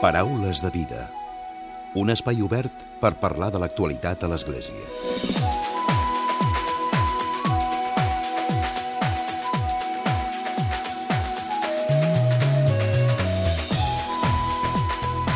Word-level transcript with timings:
Paraules 0.00 0.60
de 0.60 0.68
vida. 0.68 1.06
Un 1.96 2.12
espai 2.12 2.42
obert 2.44 2.82
per 3.00 3.14
parlar 3.16 3.48
de 3.54 3.62
l'actualitat 3.62 4.26
a 4.26 4.28
l'Església. 4.28 4.76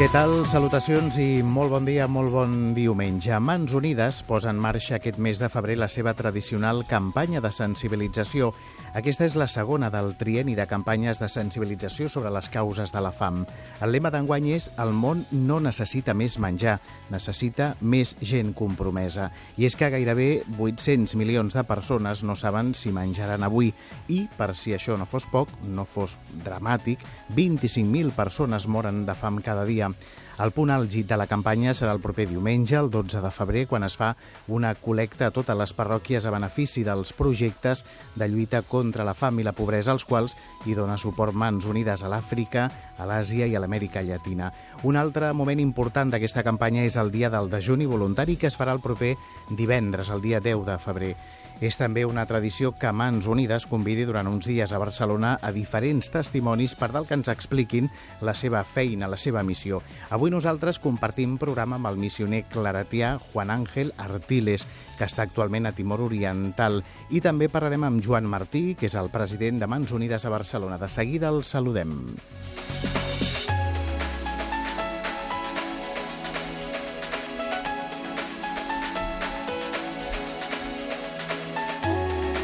Què 0.00 0.06
tal? 0.08 0.30
Salutacions 0.48 1.16
i 1.20 1.42
molt 1.44 1.68
bon 1.72 1.88
dia, 1.88 2.06
molt 2.08 2.32
bon 2.32 2.52
diumenge. 2.72 3.36
Mans 3.36 3.72
Unides 3.76 4.22
posa 4.24 4.48
en 4.48 4.60
marxa 4.60 4.94
aquest 4.96 5.18
mes 5.20 5.36
de 5.36 5.48
febrer 5.52 5.76
la 5.76 5.90
seva 5.92 6.14
tradicional 6.16 6.86
campanya 6.88 7.40
de 7.44 7.50
sensibilització. 7.52 8.48
Aquesta 8.90 9.22
és 9.22 9.36
la 9.38 9.46
segona 9.46 9.86
del 9.86 10.16
trieni 10.18 10.56
de 10.58 10.64
campanyes 10.66 11.20
de 11.22 11.28
sensibilització 11.30 12.08
sobre 12.10 12.32
les 12.34 12.48
causes 12.50 12.90
de 12.90 12.98
la 12.98 13.12
fam. 13.14 13.44
El 13.78 13.92
lema 13.94 14.10
d'enguany 14.10 14.48
és 14.56 14.66
«El 14.82 14.90
món 14.90 15.20
no 15.30 15.60
necessita 15.62 16.10
més 16.10 16.40
menjar, 16.42 16.80
necessita 17.14 17.76
més 17.80 18.16
gent 18.18 18.50
compromesa». 18.58 19.28
I 19.62 19.68
és 19.68 19.78
que 19.78 19.92
gairebé 19.94 20.42
800 20.58 21.14
milions 21.14 21.54
de 21.54 21.62
persones 21.68 22.24
no 22.26 22.34
saben 22.34 22.74
si 22.74 22.90
menjaran 22.90 23.46
avui 23.46 23.70
i, 24.08 24.24
per 24.36 24.56
si 24.58 24.74
això 24.74 24.98
no 24.98 25.06
fos 25.06 25.28
poc, 25.30 25.54
no 25.70 25.86
fos 25.86 26.18
dramàtic, 26.42 27.06
25.000 27.38 28.10
persones 28.18 28.66
moren 28.66 29.04
de 29.06 29.14
fam 29.14 29.38
cada 29.38 29.62
dia. 29.70 29.92
El 30.40 30.54
punt 30.56 30.70
àlgid 30.72 31.04
de 31.04 31.18
la 31.20 31.26
campanya 31.28 31.74
serà 31.76 31.92
el 31.92 31.98
proper 32.00 32.24
diumenge, 32.30 32.72
el 32.78 32.86
12 32.88 33.20
de 33.20 33.30
febrer, 33.34 33.66
quan 33.68 33.84
es 33.84 33.98
fa 34.00 34.14
una 34.48 34.70
col·lecta 34.72 35.26
a 35.28 35.34
totes 35.36 35.58
les 35.58 35.74
parròquies 35.76 36.24
a 36.24 36.32
benefici 36.32 36.80
dels 36.86 37.12
projectes 37.12 37.82
de 38.16 38.28
lluita 38.32 38.62
contra 38.64 39.04
la 39.04 39.12
fam 39.12 39.42
i 39.42 39.44
la 39.44 39.52
pobresa, 39.52 39.92
als 39.92 40.06
quals 40.08 40.38
hi 40.64 40.72
dona 40.78 40.96
suport 40.96 41.36
Mans 41.36 41.68
Unides 41.68 42.00
a 42.00 42.08
l'Àfrica, 42.08 42.70
a 42.96 43.10
l'Àsia 43.10 43.50
i 43.50 43.52
a 43.52 43.60
l'Amèrica 43.60 44.00
Llatina. 44.00 44.48
Un 44.88 44.96
altre 44.96 45.34
moment 45.36 45.60
important 45.60 46.08
d'aquesta 46.08 46.46
campanya 46.46 46.86
és 46.88 46.96
el 46.96 47.12
dia 47.12 47.28
del 47.28 47.52
dejuni 47.52 47.84
voluntari 47.84 48.38
que 48.40 48.48
es 48.48 48.56
farà 48.56 48.72
el 48.72 48.80
proper 48.80 49.18
divendres, 49.50 50.08
el 50.08 50.24
dia 50.24 50.40
10 50.40 50.64
de 50.72 50.78
febrer. 50.80 51.14
És 51.60 51.76
també 51.76 52.06
una 52.08 52.24
tradició 52.24 52.72
que 52.72 52.88
Mans 52.92 53.26
Unides 53.28 53.66
convidi 53.68 54.06
durant 54.08 54.28
uns 54.30 54.46
dies 54.48 54.72
a 54.72 54.78
Barcelona 54.80 55.34
a 55.44 55.50
diferents 55.52 56.08
testimonis 56.08 56.72
per 56.74 56.88
tal 56.94 57.04
que 57.06 57.18
ens 57.18 57.28
expliquin 57.28 57.90
la 58.24 58.32
seva 58.32 58.62
feina, 58.64 59.10
la 59.12 59.18
seva 59.20 59.42
missió. 59.44 59.82
Avui 60.08 60.32
nosaltres 60.32 60.80
compartim 60.80 61.36
programa 61.38 61.76
amb 61.76 61.90
el 61.92 62.00
missioner 62.00 62.46
claretià 62.48 63.18
Juan 63.32 63.52
Ángel 63.52 63.92
Artiles, 64.00 64.64
que 64.96 65.04
està 65.04 65.28
actualment 65.28 65.68
a 65.68 65.74
Timor 65.76 66.00
Oriental. 66.08 66.80
I 67.12 67.20
també 67.20 67.50
parlarem 67.52 67.84
amb 67.84 68.00
Joan 68.04 68.24
Martí, 68.24 68.74
que 68.74 68.88
és 68.88 68.96
el 68.96 69.12
president 69.12 69.60
de 69.60 69.68
Mans 69.68 69.92
Unides 69.92 70.24
a 70.24 70.32
Barcelona. 70.32 70.80
De 70.80 70.88
seguida 70.88 71.28
el 71.28 71.44
saludem. 71.44 71.94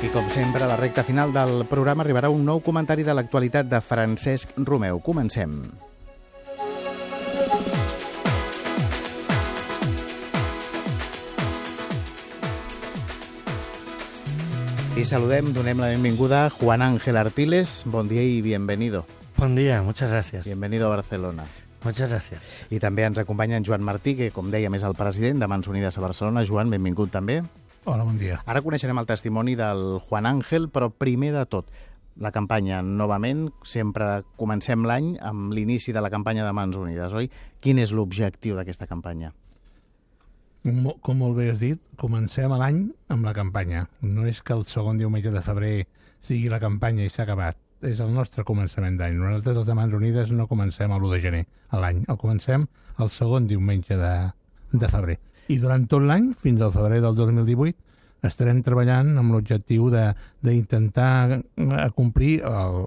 I 0.06 0.10
com 0.14 0.28
sempre, 0.30 0.62
a 0.62 0.68
la 0.70 0.76
recta 0.76 1.02
final 1.02 1.32
del 1.34 1.64
programa 1.66 2.04
arribarà 2.04 2.28
un 2.30 2.44
nou 2.46 2.60
comentari 2.62 3.02
de 3.02 3.10
l'actualitat 3.16 3.66
de 3.66 3.80
Francesc 3.82 4.52
Romeu. 4.62 5.00
Comencem. 5.02 5.56
I 14.94 15.02
saludem, 15.02 15.50
donem 15.56 15.82
la 15.82 15.90
benvinguda 15.96 16.44
a 16.44 16.54
Juan 16.54 16.86
Ángel 16.86 17.18
Artiles. 17.18 17.82
Bon 17.90 18.06
dia 18.06 18.22
i 18.22 18.40
bienvenido. 18.46 19.06
Buen 19.36 19.56
día, 19.56 19.82
muchas 19.82 20.10
gracias. 20.10 20.44
Bienvenido 20.44 20.86
a 20.86 20.94
Barcelona. 20.94 21.50
Muchas 21.82 22.10
gracias. 22.10 22.52
I 22.70 22.78
també 22.78 23.02
ens 23.10 23.18
acompanya 23.18 23.58
en 23.58 23.66
Joan 23.66 23.82
Martí, 23.82 24.14
que, 24.14 24.30
com 24.30 24.54
dèiem, 24.54 24.78
és 24.78 24.86
el 24.86 24.94
president 24.94 25.42
de 25.42 25.50
Mans 25.50 25.66
Unides 25.66 25.98
a 25.98 26.06
Barcelona. 26.06 26.46
Joan, 26.46 26.70
benvingut 26.70 27.10
també. 27.10 27.42
Hola, 27.86 28.02
bon 28.02 28.16
dia. 28.18 28.40
Ara 28.50 28.64
coneixerem 28.66 28.98
el 28.98 29.06
testimoni 29.06 29.52
del 29.54 30.00
Juan 30.08 30.26
Ángel, 30.26 30.64
però 30.74 30.88
primer 30.90 31.28
de 31.30 31.44
tot, 31.46 31.68
la 32.18 32.32
campanya, 32.34 32.80
novament, 32.82 33.44
sempre 33.62 34.24
comencem 34.40 34.82
l'any 34.82 35.12
amb 35.22 35.54
l'inici 35.54 35.94
de 35.94 36.02
la 36.02 36.10
campanya 36.10 36.42
de 36.42 36.50
Mans 36.56 36.74
Unides, 36.80 37.14
oi? 37.14 37.28
Quin 37.62 37.78
és 37.78 37.92
l'objectiu 37.94 38.58
d'aquesta 38.58 38.88
campanya? 38.90 39.30
Com 40.66 41.22
molt 41.22 41.38
bé 41.38 41.46
has 41.52 41.62
dit, 41.62 41.78
comencem 41.94 42.50
l'any 42.58 42.80
amb 43.14 43.28
la 43.28 43.36
campanya. 43.38 43.84
No 44.02 44.26
és 44.26 44.42
que 44.42 44.56
el 44.56 44.66
segon 44.66 44.98
diumenge 44.98 45.30
de 45.30 45.44
febrer 45.46 45.76
sigui 46.18 46.50
la 46.50 46.58
campanya 46.58 47.06
i 47.06 47.12
s'ha 47.14 47.22
acabat. 47.22 47.60
És 47.86 48.02
el 48.02 48.10
nostre 48.10 48.42
començament 48.42 48.98
d'any. 48.98 49.14
Nosaltres, 49.14 49.62
els 49.62 49.70
de 49.70 49.78
Mans 49.78 49.94
Unides, 49.94 50.34
no 50.34 50.48
comencem 50.50 50.90
l'1 50.90 51.14
de 51.14 51.22
gener 51.22 51.44
a 51.70 51.78
l'any. 51.78 52.02
El 52.10 52.18
comencem 52.18 52.66
el 52.98 53.14
segon 53.14 53.46
diumenge 53.46 53.94
de, 53.94 54.14
de 54.78 54.88
febrer. 54.88 55.18
I 55.48 55.58
durant 55.62 55.86
tot 55.86 56.02
l'any, 56.02 56.32
fins 56.34 56.60
al 56.60 56.72
febrer 56.74 57.00
del 57.00 57.14
2018, 57.14 57.76
estarem 58.26 58.62
treballant 58.66 59.12
amb 59.20 59.34
l'objectiu 59.34 59.90
de- 59.92 60.12
d'intentar 60.42 61.38
eh, 61.38 61.90
complir 61.94 62.40
el, 62.42 62.86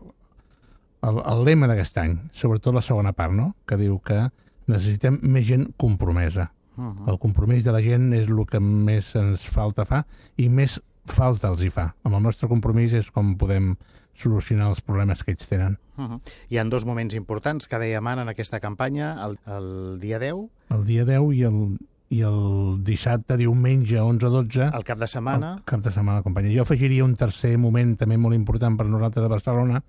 el, 1.07 1.19
el 1.23 1.43
lema 1.47 1.69
d'aquest 1.69 1.97
any, 2.01 2.17
sobretot 2.33 2.75
la 2.75 2.83
segona 2.83 3.13
part, 3.13 3.33
no? 3.33 3.53
que 3.65 3.77
diu 3.79 3.99
que 4.03 4.25
necessitem 4.67 5.19
més 5.23 5.47
gent 5.47 5.69
compromesa. 5.77 6.49
Uh 6.77 6.83
-huh. 6.83 7.09
El 7.11 7.19
compromís 7.19 7.63
de 7.65 7.71
la 7.71 7.81
gent 7.81 8.13
és 8.13 8.27
el 8.29 8.45
que 8.45 8.59
més 8.59 9.15
ens 9.15 9.45
falta 9.47 9.85
fa 9.85 10.05
i 10.37 10.49
més 10.49 10.79
falta 11.05 11.49
els 11.49 11.61
hi 11.63 11.69
fa. 11.69 11.93
Amb 12.03 12.15
el 12.15 12.23
nostre 12.23 12.49
compromís 12.49 12.93
és 12.93 13.11
com 13.11 13.35
podem 13.37 13.75
solucionar 14.19 14.69
els 14.73 14.81
problemes 14.83 15.23
que 15.23 15.31
ells 15.31 15.47
tenen. 15.47 15.77
Uh 15.97 16.03
-huh. 16.09 16.19
Hi 16.49 16.57
han 16.57 16.69
dos 16.69 16.85
moments 16.85 17.15
importants 17.15 17.67
que 17.67 17.79
dèiem 17.79 18.07
ara 18.07 18.21
en 18.21 18.29
aquesta 18.29 18.59
campanya, 18.59 19.15
el, 19.25 19.39
el 19.45 19.99
dia 19.99 20.19
10, 20.19 20.49
El 20.69 20.85
dia 20.85 21.05
10 21.05 21.33
i 21.33 21.43
el, 21.43 21.77
i 22.09 22.21
el 22.25 22.83
dissabte, 22.83 23.37
diumenge, 23.37 23.99
11-12, 24.01 24.71
el 24.73 24.83
cap 24.83 24.97
de 24.97 25.07
setmana, 25.07 25.53
el 25.59 25.63
cap 25.63 25.81
de 25.81 25.91
setmana 25.91 26.19
de 26.19 26.23
companyia. 26.23 26.55
Jo 26.55 26.63
afegiria 26.63 27.05
un 27.05 27.15
tercer 27.15 27.57
moment 27.57 27.95
també 27.97 28.17
molt 28.17 28.35
important 28.35 28.77
per 28.77 28.87
nosaltres 28.87 29.25
a 29.25 29.29
Barcelona, 29.29 29.83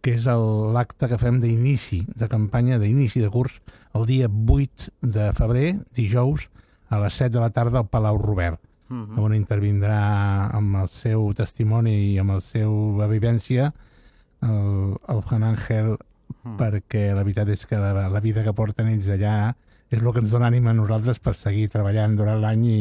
que 0.00 0.14
és 0.14 0.26
l'acte 0.26 1.08
que 1.08 1.18
fem 1.18 1.40
d'inici 1.40 2.02
de 2.14 2.28
campanya, 2.28 2.78
d'inici 2.78 3.20
de 3.20 3.30
curs, 3.30 3.62
el 3.94 4.06
dia 4.06 4.28
8 4.28 4.90
de 5.00 5.32
febrer, 5.32 5.80
dijous, 5.94 6.50
a 6.90 7.00
les 7.00 7.14
7 7.14 7.32
de 7.32 7.40
la 7.40 7.50
tarda 7.50 7.80
al 7.80 7.88
Palau 7.88 8.18
Robert. 8.18 8.60
Uh 8.92 9.08
-huh. 9.08 9.24
on 9.24 9.34
intervindrà 9.34 10.50
amb 10.52 10.76
el 10.76 10.88
seu 10.88 11.32
testimoni 11.34 12.12
i 12.12 12.18
amb 12.18 12.30
la 12.30 12.40
seva 12.40 13.08
vivència 13.08 13.72
el, 14.42 14.96
el 15.08 15.22
Juan 15.22 15.44
Ángel 15.44 15.96
Mm. 16.42 16.56
perquè 16.58 17.10
la 17.14 17.22
veritat 17.22 17.52
és 17.54 17.66
que 17.70 17.78
la, 17.78 18.08
la 18.10 18.20
vida 18.20 18.42
que 18.42 18.54
porten 18.56 18.88
ells 18.90 19.06
allà 19.14 19.52
és 19.92 20.00
el 20.00 20.08
que 20.14 20.22
ens 20.22 20.32
dona 20.32 20.48
ànima 20.48 20.72
a 20.72 20.74
nosaltres 20.74 21.20
per 21.22 21.34
seguir 21.38 21.68
treballant 21.70 22.16
durant 22.18 22.40
l'any 22.42 22.64
i, 22.66 22.78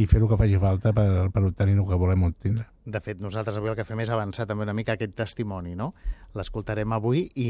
i 0.00 0.06
fer 0.10 0.22
el 0.22 0.26
que 0.30 0.38
faci 0.40 0.58
falta 0.58 0.94
per, 0.96 1.28
per 1.30 1.42
obtenir 1.44 1.76
el 1.76 1.84
que 1.86 1.98
volem 2.00 2.24
obtindre. 2.26 2.64
De 2.84 3.00
fet, 3.04 3.20
nosaltres 3.20 3.58
avui 3.60 3.70
el 3.70 3.76
que 3.78 3.84
fem 3.86 4.00
és 4.02 4.10
avançar 4.10 4.48
també 4.48 4.64
una 4.64 4.74
mica 4.74 4.96
aquest 4.96 5.14
testimoni, 5.16 5.76
¿no? 5.76 5.92
L'escoltarem 6.34 6.96
avui 6.96 7.28
i 7.36 7.48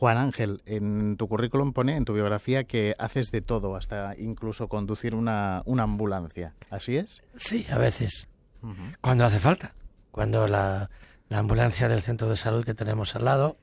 Juan 0.00 0.16
Ángel, 0.16 0.62
en 0.64 1.18
tu 1.18 1.28
currículum 1.28 1.74
pone, 1.74 1.94
en 1.94 2.06
tu 2.06 2.14
biografía, 2.14 2.64
que 2.64 2.96
haces 2.98 3.30
de 3.30 3.42
todo, 3.42 3.76
hasta 3.76 4.16
incluso 4.16 4.66
conducir 4.66 5.14
una, 5.14 5.60
una 5.66 5.82
ambulancia. 5.82 6.54
¿Así 6.70 6.96
es? 6.96 7.22
Sí, 7.36 7.66
a 7.70 7.76
veces. 7.76 8.26
Uh 8.62 8.68
-huh. 8.68 8.96
Cuando 9.02 9.26
hace 9.26 9.38
falta. 9.38 9.74
Cuando 10.10 10.48
la, 10.48 10.88
la 11.28 11.38
ambulancia 11.38 11.86
del 11.86 12.00
centro 12.00 12.30
de 12.30 12.36
salud 12.36 12.64
que 12.64 12.72
tenemos 12.72 13.14
al 13.14 13.26
lado 13.26 13.58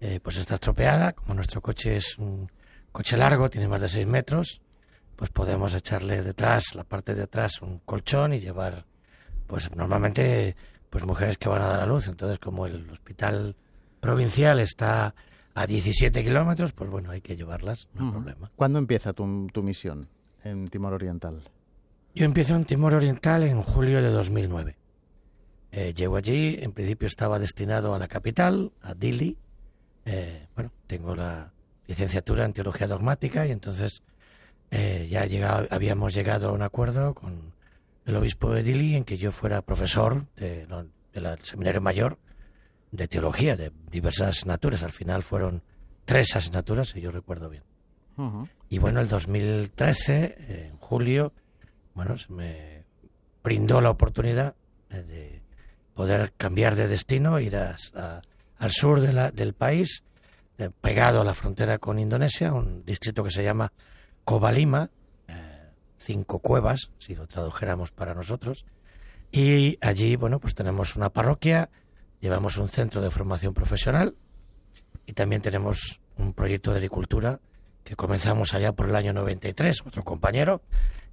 eh, 0.00 0.20
pues 0.22 0.36
está 0.36 0.54
estropeada, 0.54 1.14
como 1.14 1.34
nuestro 1.34 1.60
coche 1.60 1.96
es 1.96 2.16
un 2.16 2.48
coche 2.92 3.16
largo, 3.16 3.50
tiene 3.50 3.66
más 3.66 3.80
de 3.80 3.88
6 3.88 4.06
metros, 4.06 4.60
pues 5.16 5.30
podemos 5.30 5.74
echarle 5.74 6.22
detrás, 6.22 6.76
la 6.76 6.84
parte 6.84 7.12
de 7.12 7.24
atrás, 7.24 7.60
un 7.60 7.80
colchón 7.80 8.34
y 8.34 8.38
llevar, 8.38 8.86
pues 9.48 9.74
normalmente, 9.74 10.54
pues 10.90 11.04
mujeres 11.04 11.38
que 11.38 11.48
van 11.48 11.62
a 11.62 11.66
dar 11.66 11.80
a 11.80 11.86
luz. 11.86 12.06
Entonces, 12.06 12.38
como 12.38 12.66
el 12.66 12.88
hospital 12.88 13.56
provincial 14.00 14.60
está 14.60 15.16
a 15.56 15.66
17 15.66 16.22
kilómetros, 16.22 16.72
pues 16.72 16.90
bueno, 16.90 17.10
hay 17.10 17.20
que 17.22 17.34
llevarlas, 17.36 17.88
no 17.94 18.06
hay 18.06 18.12
problema. 18.12 18.50
¿Cuándo 18.56 18.78
empieza 18.78 19.12
tu, 19.12 19.48
tu 19.52 19.62
misión 19.62 20.06
en 20.44 20.68
Timor 20.68 20.92
Oriental? 20.92 21.40
Yo 22.14 22.24
empiezo 22.24 22.54
en 22.54 22.64
Timor 22.64 22.94
Oriental 22.94 23.42
en 23.42 23.62
julio 23.62 24.00
de 24.02 24.08
2009. 24.10 24.76
Eh, 25.72 25.92
llego 25.94 26.16
allí, 26.16 26.56
en 26.60 26.72
principio 26.72 27.06
estaba 27.08 27.38
destinado 27.38 27.94
a 27.94 27.98
la 27.98 28.06
capital, 28.08 28.72
a 28.82 28.94
Dili. 28.94 29.36
Eh, 30.04 30.46
bueno, 30.54 30.70
tengo 30.86 31.14
la 31.16 31.52
licenciatura 31.86 32.44
en 32.44 32.52
teología 32.52 32.86
dogmática 32.86 33.46
y 33.46 33.50
entonces 33.50 34.02
eh, 34.70 35.08
ya 35.10 35.26
llega- 35.26 35.66
habíamos 35.70 36.14
llegado 36.14 36.48
a 36.48 36.52
un 36.52 36.62
acuerdo 36.62 37.14
con 37.14 37.52
el 38.04 38.16
obispo 38.16 38.52
de 38.52 38.62
Dili 38.62 38.94
en 38.94 39.04
que 39.04 39.16
yo 39.16 39.32
fuera 39.32 39.62
profesor 39.62 40.26
de 40.36 40.66
de 40.66 40.86
del 41.20 41.38
seminario 41.42 41.80
mayor 41.80 42.18
de 42.92 43.08
teología, 43.08 43.56
de 43.56 43.72
diversas 43.90 44.28
asignaturas. 44.28 44.82
Al 44.82 44.92
final 44.92 45.22
fueron 45.22 45.62
tres 46.04 46.34
asignaturas, 46.36 46.88
si 46.90 47.00
yo 47.00 47.10
recuerdo 47.10 47.48
bien. 47.48 47.64
Uh 48.16 48.22
-huh. 48.22 48.48
Y 48.68 48.78
bueno, 48.78 49.00
el 49.00 49.08
2013, 49.08 50.24
eh, 50.38 50.68
en 50.70 50.76
julio, 50.78 51.32
bueno, 51.94 52.16
se 52.16 52.32
me 52.32 52.84
brindó 53.42 53.80
la 53.80 53.90
oportunidad 53.90 54.54
eh, 54.90 55.02
de 55.02 55.42
poder 55.94 56.32
cambiar 56.36 56.76
de 56.76 56.88
destino, 56.88 57.40
ir 57.40 57.56
a- 57.56 57.76
a- 57.94 58.22
al 58.58 58.70
sur 58.70 59.00
de 59.00 59.12
la- 59.12 59.30
del 59.30 59.52
país, 59.52 60.04
eh, 60.58 60.70
pegado 60.80 61.20
a 61.20 61.24
la 61.24 61.34
frontera 61.34 61.78
con 61.78 61.98
Indonesia, 61.98 62.52
un 62.52 62.84
distrito 62.84 63.22
que 63.24 63.30
se 63.30 63.42
llama 63.42 63.72
Kobalima, 64.24 64.90
eh, 65.28 65.70
cinco 65.98 66.38
cuevas, 66.38 66.90
si 66.98 67.14
lo 67.14 67.26
tradujéramos 67.26 67.90
para 67.92 68.14
nosotros. 68.14 68.64
Y 69.32 69.76
allí, 69.80 70.16
bueno, 70.16 70.38
pues 70.40 70.54
tenemos 70.54 70.96
una 70.96 71.10
parroquia, 71.10 71.68
llevamos 72.26 72.58
un 72.58 72.66
centro 72.66 73.00
de 73.00 73.10
formación 73.10 73.54
profesional 73.54 74.16
y 75.06 75.12
también 75.12 75.42
tenemos 75.42 76.00
un 76.18 76.32
proyecto 76.32 76.72
de 76.72 76.78
agricultura 76.78 77.38
que 77.84 77.94
comenzamos 77.94 78.52
allá 78.52 78.72
por 78.72 78.88
el 78.88 78.96
año 78.96 79.12
93, 79.12 79.82
otro 79.86 80.02
compañero, 80.02 80.60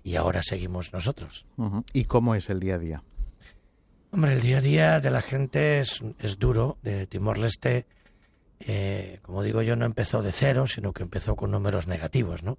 y 0.03 0.15
ahora 0.15 0.41
seguimos 0.41 0.91
nosotros. 0.91 1.45
¿Y 1.93 2.05
cómo 2.05 2.33
es 2.33 2.49
el 2.49 2.59
día 2.59 2.75
a 2.75 2.79
día? 2.79 3.03
Hombre, 4.09 4.33
el 4.33 4.41
día 4.41 4.57
a 4.57 4.61
día 4.61 4.99
de 4.99 5.11
la 5.11 5.21
gente 5.21 5.79
es, 5.79 6.03
es 6.17 6.39
duro. 6.39 6.79
De 6.81 7.05
Timor-Leste, 7.05 7.85
eh, 8.59 9.19
como 9.21 9.43
digo 9.43 9.61
yo, 9.61 9.75
no 9.75 9.85
empezó 9.85 10.23
de 10.23 10.31
cero, 10.31 10.65
sino 10.65 10.93
que 10.93 11.03
empezó 11.03 11.35
con 11.35 11.51
números 11.51 11.85
negativos, 11.85 12.41
¿no? 12.41 12.57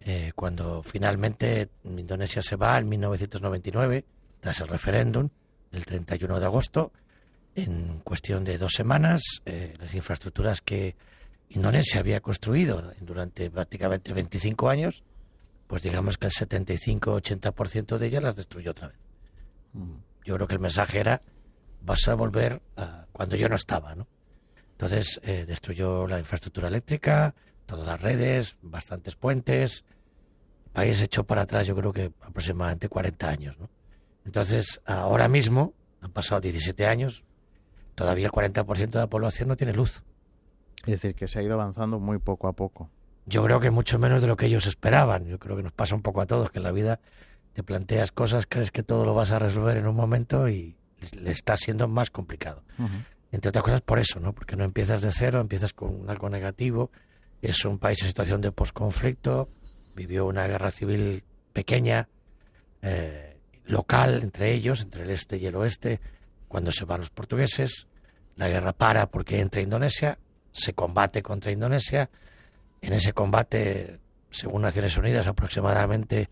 Eh, 0.00 0.32
cuando 0.36 0.82
finalmente 0.82 1.70
Indonesia 1.82 2.42
se 2.42 2.56
va 2.56 2.78
en 2.78 2.90
1999, 2.90 4.04
tras 4.40 4.60
el 4.60 4.68
referéndum, 4.68 5.30
el 5.72 5.86
31 5.86 6.40
de 6.40 6.44
agosto, 6.44 6.92
en 7.54 8.00
cuestión 8.00 8.44
de 8.44 8.58
dos 8.58 8.72
semanas, 8.72 9.22
eh, 9.46 9.74
las 9.78 9.94
infraestructuras 9.94 10.60
que 10.60 10.96
Indonesia 11.50 12.00
había 12.00 12.20
construido 12.20 12.92
durante 13.00 13.50
prácticamente 13.50 14.12
25 14.12 14.68
años, 14.68 15.04
pues 15.66 15.82
digamos 15.82 16.18
que 16.18 16.26
el 16.26 16.32
75-80% 16.32 17.98
de 17.98 18.06
ellas 18.06 18.22
las 18.22 18.36
destruyó 18.36 18.72
otra 18.72 18.88
vez. 18.88 18.98
Mm. 19.72 19.94
Yo 20.24 20.34
creo 20.34 20.46
que 20.46 20.54
el 20.54 20.60
mensaje 20.60 21.00
era, 21.00 21.22
vas 21.82 22.08
a 22.08 22.14
volver 22.14 22.60
a 22.76 23.06
cuando 23.12 23.36
yo 23.36 23.48
no 23.48 23.54
estaba, 23.54 23.94
¿no? 23.94 24.08
Entonces 24.72 25.20
eh, 25.22 25.44
destruyó 25.46 26.06
la 26.08 26.18
infraestructura 26.18 26.68
eléctrica, 26.68 27.34
todas 27.66 27.86
las 27.86 28.00
redes, 28.00 28.56
bastantes 28.60 29.14
puentes. 29.14 29.84
El 30.66 30.70
país 30.72 31.00
echó 31.00 31.24
para 31.24 31.42
atrás 31.42 31.66
yo 31.66 31.76
creo 31.76 31.92
que 31.92 32.12
aproximadamente 32.20 32.88
40 32.88 33.28
años, 33.28 33.58
¿no? 33.58 33.70
Entonces, 34.24 34.80
ahora 34.86 35.28
mismo, 35.28 35.74
han 36.00 36.10
pasado 36.10 36.40
17 36.40 36.86
años, 36.86 37.24
todavía 37.94 38.26
el 38.26 38.32
40% 38.32 38.90
de 38.90 38.98
la 38.98 39.08
población 39.08 39.48
no 39.48 39.56
tiene 39.56 39.72
luz. 39.72 40.02
Es 40.86 41.00
decir, 41.00 41.14
que 41.14 41.28
se 41.28 41.38
ha 41.38 41.42
ido 41.42 41.54
avanzando 41.54 41.98
muy 41.98 42.18
poco 42.18 42.48
a 42.48 42.52
poco. 42.52 42.90
Yo 43.26 43.42
creo 43.44 43.60
que 43.60 43.70
mucho 43.70 43.98
menos 43.98 44.20
de 44.20 44.28
lo 44.28 44.36
que 44.36 44.46
ellos 44.46 44.66
esperaban. 44.66 45.24
Yo 45.26 45.38
creo 45.38 45.56
que 45.56 45.62
nos 45.62 45.72
pasa 45.72 45.94
un 45.94 46.02
poco 46.02 46.20
a 46.20 46.26
todos, 46.26 46.50
que 46.50 46.58
en 46.58 46.64
la 46.64 46.72
vida 46.72 47.00
te 47.54 47.62
planteas 47.62 48.12
cosas, 48.12 48.46
crees 48.46 48.70
que 48.70 48.82
todo 48.82 49.04
lo 49.04 49.14
vas 49.14 49.32
a 49.32 49.38
resolver 49.38 49.76
en 49.76 49.86
un 49.86 49.96
momento 49.96 50.48
y 50.48 50.76
le 51.18 51.30
está 51.30 51.56
siendo 51.56 51.88
más 51.88 52.10
complicado. 52.10 52.62
Entre 53.32 53.48
otras 53.48 53.64
cosas 53.64 53.80
por 53.80 53.98
eso, 53.98 54.20
¿no? 54.20 54.32
Porque 54.32 54.56
no 54.56 54.64
empiezas 54.64 55.00
de 55.00 55.10
cero, 55.10 55.40
empiezas 55.40 55.72
con 55.72 56.10
algo 56.10 56.28
negativo. 56.28 56.90
Es 57.40 57.64
un 57.64 57.78
país 57.78 58.02
en 58.02 58.08
situación 58.08 58.40
de 58.40 58.52
posconflicto, 58.52 59.48
vivió 59.94 60.26
una 60.26 60.46
guerra 60.46 60.70
civil 60.70 61.22
pequeña, 61.52 62.08
eh, 62.82 63.38
local 63.64 64.20
entre 64.22 64.52
ellos, 64.52 64.82
entre 64.82 65.04
el 65.04 65.10
este 65.10 65.38
y 65.38 65.46
el 65.46 65.54
oeste, 65.56 66.00
cuando 66.48 66.72
se 66.72 66.84
van 66.84 67.00
los 67.00 67.10
portugueses. 67.10 67.86
La 68.36 68.48
guerra 68.48 68.72
para 68.72 69.06
porque 69.06 69.40
entra 69.40 69.62
Indonesia, 69.62 70.18
se 70.50 70.72
combate 70.72 71.22
contra 71.22 71.52
Indonesia. 71.52 72.10
En 72.80 72.92
ese 72.92 73.12
combate, 73.12 74.00
según 74.30 74.62
Naciones 74.62 74.96
Unidas, 74.96 75.26
aproximadamente 75.26 76.28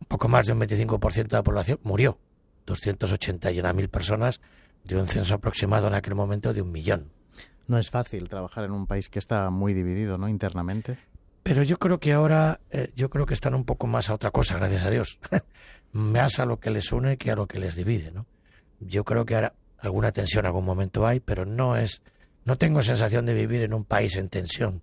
un 0.00 0.06
poco 0.06 0.28
más 0.28 0.46
de 0.46 0.52
un 0.52 0.60
25% 0.60 1.28
de 1.28 1.36
la 1.36 1.42
población 1.42 1.80
murió. 1.82 2.18
281.000 2.66 3.88
personas 3.88 4.40
de 4.84 4.96
un 4.96 5.06
censo 5.06 5.34
aproximado 5.34 5.86
en 5.88 5.94
aquel 5.94 6.14
momento 6.14 6.52
de 6.52 6.62
un 6.62 6.72
millón. 6.72 7.10
No 7.66 7.78
es 7.78 7.90
fácil 7.90 8.28
trabajar 8.28 8.64
en 8.64 8.72
un 8.72 8.86
país 8.86 9.08
que 9.08 9.18
está 9.18 9.48
muy 9.50 9.72
dividido, 9.72 10.18
¿no? 10.18 10.28
Internamente. 10.28 10.98
Pero 11.42 11.62
yo 11.62 11.78
creo 11.78 11.98
que 11.98 12.12
ahora, 12.12 12.60
eh, 12.70 12.90
yo 12.94 13.10
creo 13.10 13.26
que 13.26 13.34
están 13.34 13.54
un 13.54 13.64
poco 13.64 13.86
más 13.86 14.10
a 14.10 14.14
otra 14.14 14.30
cosa, 14.30 14.56
gracias 14.56 14.84
a 14.84 14.90
Dios. 14.90 15.18
más 15.92 16.38
a 16.38 16.46
lo 16.46 16.58
que 16.58 16.70
les 16.70 16.92
une 16.92 17.16
que 17.16 17.30
a 17.30 17.36
lo 17.36 17.46
que 17.46 17.58
les 17.58 17.76
divide, 17.76 18.10
¿no? 18.10 18.26
Yo 18.86 19.04
creo 19.04 19.24
que 19.24 19.34
ahora 19.34 19.54
alguna 19.78 20.12
tensión 20.12 20.44
en 20.44 20.46
algún 20.46 20.64
momento 20.64 21.06
hay, 21.06 21.20
pero 21.20 21.44
no 21.44 21.76
es 21.76 22.02
no 22.44 22.56
tengo 22.56 22.82
sensación 22.82 23.26
de 23.26 23.34
vivir 23.34 23.62
en 23.62 23.74
un 23.74 23.84
país 23.84 24.16
en 24.16 24.28
tensión. 24.28 24.82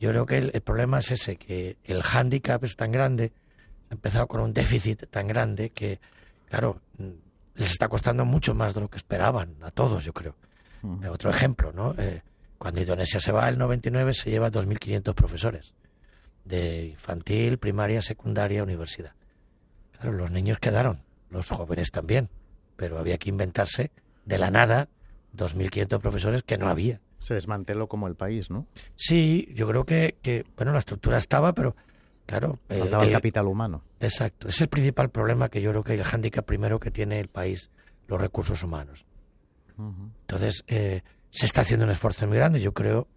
Yo 0.00 0.10
creo 0.10 0.26
que 0.26 0.38
el, 0.38 0.60
problema 0.62 1.00
es 1.00 1.10
ese, 1.10 1.36
que 1.36 1.76
el 1.84 2.02
hándicap 2.02 2.62
es 2.64 2.76
tan 2.76 2.92
grande, 2.92 3.32
ha 3.90 3.94
empezado 3.94 4.26
con 4.26 4.40
un 4.40 4.52
déficit 4.52 5.06
tan 5.10 5.26
grande 5.26 5.70
que, 5.70 5.98
claro, 6.48 6.80
les 7.56 7.70
está 7.70 7.88
costando 7.88 8.24
mucho 8.24 8.54
más 8.54 8.74
de 8.74 8.80
lo 8.80 8.88
que 8.88 8.96
esperaban, 8.96 9.56
a 9.60 9.70
todos, 9.70 10.04
yo 10.04 10.12
creo. 10.12 10.34
Mm. 10.82 11.04
Eh, 11.04 11.08
otro 11.08 11.30
ejemplo, 11.30 11.72
¿no? 11.72 11.94
Eh, 11.98 12.22
cuando 12.58 12.80
Indonesia 12.80 13.20
se 13.20 13.32
va 13.32 13.48
el 13.48 13.58
99 13.58 14.14
se 14.14 14.30
lleva 14.30 14.50
2.500 14.50 15.14
profesores 15.14 15.74
de 16.44 16.86
infantil, 16.86 17.58
primaria, 17.58 18.00
secundaria, 18.00 18.62
universidad. 18.62 19.12
Claro, 19.92 20.12
los 20.12 20.30
niños 20.30 20.58
quedaron, 20.58 21.02
los 21.30 21.48
jóvenes 21.50 21.90
también, 21.90 22.30
pero 22.78 22.98
había 23.00 23.18
que 23.18 23.28
inventarse 23.28 23.90
de 24.24 24.38
la 24.38 24.52
nada 24.52 24.88
2.500 25.36 25.98
profesores 25.98 26.42
que 26.44 26.56
no 26.56 26.68
había. 26.68 27.00
Se 27.18 27.34
desmanteló 27.34 27.88
como 27.88 28.06
el 28.06 28.14
país, 28.14 28.50
¿no? 28.50 28.68
Sí, 28.94 29.48
yo 29.52 29.66
creo 29.66 29.84
que, 29.84 30.16
que 30.22 30.46
bueno, 30.56 30.72
la 30.72 30.78
estructura 30.78 31.18
estaba, 31.18 31.52
pero 31.52 31.74
claro... 32.24 32.60
Eh, 32.68 32.78
Faltaba 32.78 33.04
el, 33.04 33.10
capital 33.10 33.48
humano. 33.48 33.82
Exacto. 33.98 34.48
Es 34.48 34.60
el 34.60 34.68
principal 34.68 35.10
problema 35.10 35.48
que 35.48 35.60
yo 35.60 35.70
creo 35.70 35.82
que 35.82 35.94
el 35.94 36.04
hándicap 36.04 36.46
primero 36.46 36.78
que 36.78 36.92
tiene 36.92 37.18
el 37.18 37.26
país, 37.26 37.68
los 38.06 38.20
recursos 38.20 38.62
humanos. 38.62 39.04
Entonces, 39.76 40.62
eh, 40.68 41.02
se 41.30 41.46
está 41.46 41.62
haciendo 41.62 41.84
un 41.84 41.90
esfuerzo 41.90 42.28
muy 42.28 42.36
grande, 42.36 42.60
yo 42.60 42.72
creo, 42.72 43.08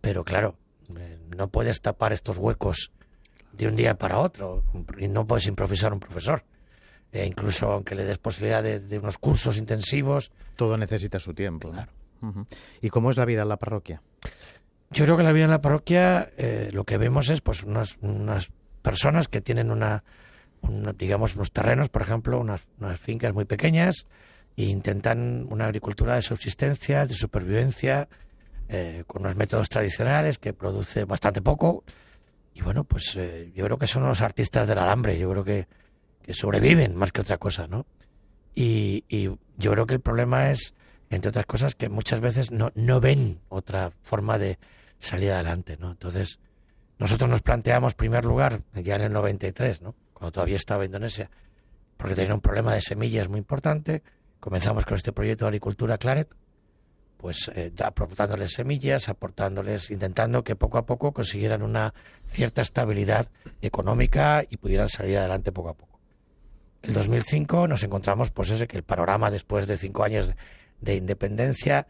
pero 0.00 0.24
claro, 0.24 0.56
eh, 0.96 1.18
no 1.36 1.48
puedes 1.48 1.82
tapar 1.82 2.14
estos 2.14 2.38
huecos 2.38 2.90
de 3.52 3.68
un 3.68 3.76
día 3.76 3.96
para 3.96 4.18
otro 4.18 4.64
y 4.98 5.08
no 5.08 5.26
puedes 5.26 5.46
improvisar 5.46 5.92
un 5.92 6.00
profesor. 6.00 6.42
E 7.12 7.26
incluso 7.26 7.70
aunque 7.70 7.94
le 7.94 8.04
des 8.04 8.18
posibilidad 8.18 8.62
de, 8.62 8.98
unos 8.98 9.18
cursos 9.18 9.58
intensivos. 9.58 10.30
Todo 10.56 10.76
necesita 10.76 11.18
su 11.18 11.34
tiempo. 11.34 11.70
Claro. 11.70 11.90
¿Y 12.80 12.88
cómo 12.90 13.10
es 13.10 13.16
la 13.16 13.24
vida 13.24 13.42
en 13.42 13.48
la 13.48 13.56
parroquia? 13.56 14.02
Yo 14.90 15.04
creo 15.04 15.16
que 15.16 15.22
la 15.22 15.32
vida 15.32 15.44
en 15.44 15.50
la 15.50 15.60
parroquia 15.60 16.30
eh, 16.36 16.68
lo 16.72 16.84
que 16.84 16.98
vemos 16.98 17.28
es 17.30 17.40
pues 17.40 17.62
unas, 17.62 17.96
unas 18.00 18.50
personas 18.82 19.28
que 19.28 19.40
tienen 19.40 19.70
una, 19.70 20.04
digamos 20.98 21.36
unos 21.36 21.52
terrenos, 21.52 21.88
por 21.88 22.02
ejemplo, 22.02 22.38
unas, 22.38 22.66
unas 22.78 22.98
fincas 22.98 23.32
muy 23.32 23.44
pequeñas 23.44 24.06
e 24.56 24.64
intentan 24.64 25.46
una 25.50 25.66
agricultura 25.66 26.16
de 26.16 26.22
subsistencia, 26.22 27.06
de 27.06 27.14
supervivencia, 27.14 28.08
eh, 28.68 29.04
con 29.06 29.22
unos 29.22 29.36
métodos 29.36 29.68
tradicionales 29.68 30.38
que 30.38 30.52
produce 30.52 31.04
bastante 31.04 31.40
poco. 31.40 31.84
Y 32.54 32.62
bueno, 32.62 32.84
pues 32.84 33.16
eh, 33.16 33.52
yo 33.54 33.64
creo 33.64 33.78
que 33.78 33.86
son 33.86 34.04
los 34.04 34.20
artistas 34.22 34.66
del 34.66 34.78
alambre. 34.78 35.18
Yo 35.18 35.30
creo 35.30 35.44
que 35.44 35.68
sobreviven 36.34 36.94
más 36.96 37.12
que 37.12 37.20
otra 37.20 37.38
cosa, 37.38 37.66
¿no? 37.66 37.86
Y, 38.54 39.04
yo 39.56 39.72
creo 39.72 39.86
que 39.86 39.94
el 39.94 40.00
problema 40.00 40.50
es, 40.50 40.74
entre 41.10 41.28
otras 41.28 41.44
cosas, 41.44 41.74
que 41.74 41.90
muchas 41.90 42.20
veces 42.20 42.50
no, 42.50 42.72
no 42.74 42.98
ven 42.98 43.40
otra 43.50 43.90
forma 44.02 44.38
de 44.38 44.58
salir 44.98 45.32
adelante, 45.32 45.76
¿no? 45.78 45.90
Entonces, 45.90 46.38
nosotros 46.98 47.28
nos 47.28 47.42
planteamos, 47.42 47.94
primer 47.94 48.24
lugar, 48.24 48.62
ya 48.74 48.96
en 48.96 49.02
el 49.02 49.12
93, 49.12 49.82
¿no? 49.82 49.94
Cuando 50.14 50.32
todavía 50.32 50.56
estaba 50.56 50.84
Indonesia, 50.84 51.30
porque 51.96 52.14
tenía 52.14 52.34
un 52.34 52.40
problema 52.40 52.74
de 52.74 52.80
semillas 52.80 53.28
muy 53.28 53.38
importante, 53.38 54.02
comenzamos 54.40 54.86
con 54.86 54.96
este 54.96 55.12
proyecto 55.12 55.44
de 55.44 55.48
agricultura 55.48 55.98
Claret, 55.98 56.34
pues 57.18 57.50
eh, 57.54 57.70
aportándoles 57.84 58.52
semillas, 58.52 59.10
aportándoles, 59.10 59.90
intentando 59.90 60.42
que 60.42 60.56
poco 60.56 60.78
a 60.78 60.86
poco 60.86 61.12
consiguieran 61.12 61.62
una 61.62 61.92
cierta 62.28 62.62
estabilidad 62.62 63.28
económica 63.60 64.42
y 64.48 64.56
pudieran 64.56 64.88
salir 64.88 65.18
adelante 65.18 65.52
poco 65.52 65.68
a 65.68 65.74
poco 65.74 65.89
el 66.82 66.94
2005 66.94 67.68
nos 67.68 67.82
encontramos, 67.84 68.30
pues 68.30 68.50
ese, 68.50 68.66
que 68.66 68.76
el 68.76 68.82
panorama 68.82 69.30
después 69.30 69.66
de 69.66 69.76
cinco 69.76 70.02
años 70.02 70.32
de 70.80 70.96
independencia, 70.96 71.86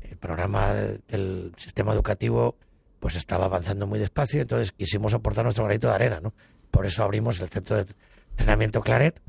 el 0.00 0.16
programa 0.16 0.74
del 0.74 1.52
sistema 1.56 1.92
educativo, 1.92 2.56
pues 2.98 3.16
estaba 3.16 3.46
avanzando 3.46 3.86
muy 3.86 3.98
despacio, 3.98 4.42
entonces 4.42 4.72
quisimos 4.72 5.14
aportar 5.14 5.44
nuestro 5.44 5.64
granito 5.64 5.88
de 5.88 5.94
arena, 5.94 6.20
¿no? 6.20 6.34
Por 6.70 6.86
eso 6.86 7.02
abrimos 7.02 7.40
el 7.40 7.48
centro 7.48 7.76
de 7.76 7.86
entrenamiento 8.30 8.80
Claret, 8.80 9.20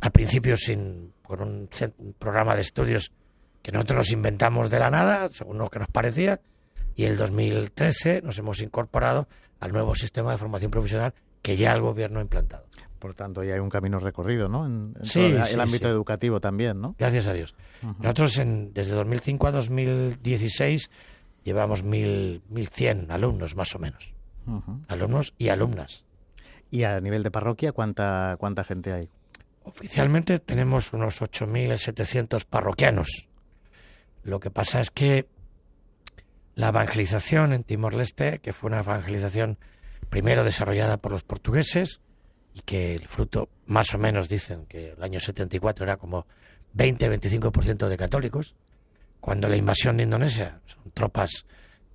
al 0.00 0.10
principio 0.10 0.56
sin, 0.56 1.12
con 1.22 1.40
un, 1.40 1.68
programa 2.18 2.54
de 2.54 2.60
estudios 2.60 3.12
que 3.62 3.72
nosotros 3.72 3.98
nos 3.98 4.10
inventamos 4.12 4.70
de 4.70 4.78
la 4.78 4.90
nada, 4.90 5.28
según 5.30 5.58
lo 5.58 5.70
que 5.70 5.78
nos 5.78 5.88
parecía, 5.88 6.40
y 6.96 7.04
el 7.04 7.16
2013 7.16 8.22
nos 8.22 8.38
hemos 8.38 8.60
incorporado 8.60 9.28
al 9.60 9.72
nuevo 9.72 9.94
sistema 9.94 10.32
de 10.32 10.38
formación 10.38 10.70
profesional 10.70 11.14
que 11.40 11.56
ya 11.56 11.72
el 11.72 11.80
gobierno 11.80 12.18
ha 12.18 12.22
implantado. 12.22 12.66
Por 13.04 13.12
tanto, 13.12 13.44
ya 13.44 13.52
hay 13.52 13.60
un 13.60 13.68
camino 13.68 14.00
recorrido, 14.00 14.48
¿no? 14.48 14.64
En, 14.64 14.94
el, 15.14 15.60
ámbito 15.60 15.90
educativo 15.90 16.40
también, 16.40 16.80
¿no? 16.80 16.96
Gracias 16.98 17.26
a 17.26 17.34
Dios. 17.34 17.54
Nosotros 17.98 18.38
en, 18.38 18.72
desde 18.72 18.94
2005 18.94 19.46
a 19.46 19.52
2016 19.52 20.90
llevamos 21.44 21.84
1.100 21.84 23.10
alumnos, 23.10 23.56
más 23.56 23.74
o 23.74 23.78
menos. 23.78 24.14
Alumnos 24.88 25.34
y 25.36 25.50
alumnas. 25.50 26.06
¿Y 26.70 26.84
a 26.84 26.98
nivel 27.02 27.22
de 27.22 27.30
parroquia 27.30 27.72
cuánta, 27.72 28.36
cuánta 28.38 28.64
gente 28.64 28.94
hay? 28.94 29.10
Oficialmente 29.64 30.38
tenemos 30.38 30.94
unos 30.94 31.20
8.700 31.20 32.46
parroquianos. 32.46 33.28
Lo 34.22 34.40
que 34.40 34.50
pasa 34.50 34.80
es 34.80 34.90
que 34.90 35.28
la 36.54 36.68
evangelización 36.68 37.52
en 37.52 37.64
Timor-Leste, 37.64 38.38
que 38.38 38.54
fue 38.54 38.68
una 38.68 38.78
evangelización 38.78 39.58
primero 40.08 40.42
desarrollada 40.42 40.96
por 40.96 41.12
los 41.12 41.22
portugueses 41.22 42.00
y 42.54 42.60
que 42.60 42.94
el 42.94 43.06
fruto, 43.06 43.48
más 43.66 43.94
o 43.94 43.98
menos, 43.98 44.28
dicen 44.28 44.66
que 44.66 44.92
el 44.92 45.02
año 45.02 45.20
74 45.20 45.84
era 45.84 45.96
como 45.96 46.26
20-25% 46.76 47.88
de 47.88 47.96
católicos, 47.96 48.54
cuando 49.20 49.48
la 49.48 49.56
invasión 49.56 49.96
de 49.96 50.04
Indonesia 50.04 50.60
son 50.64 50.90
tropas 50.92 51.46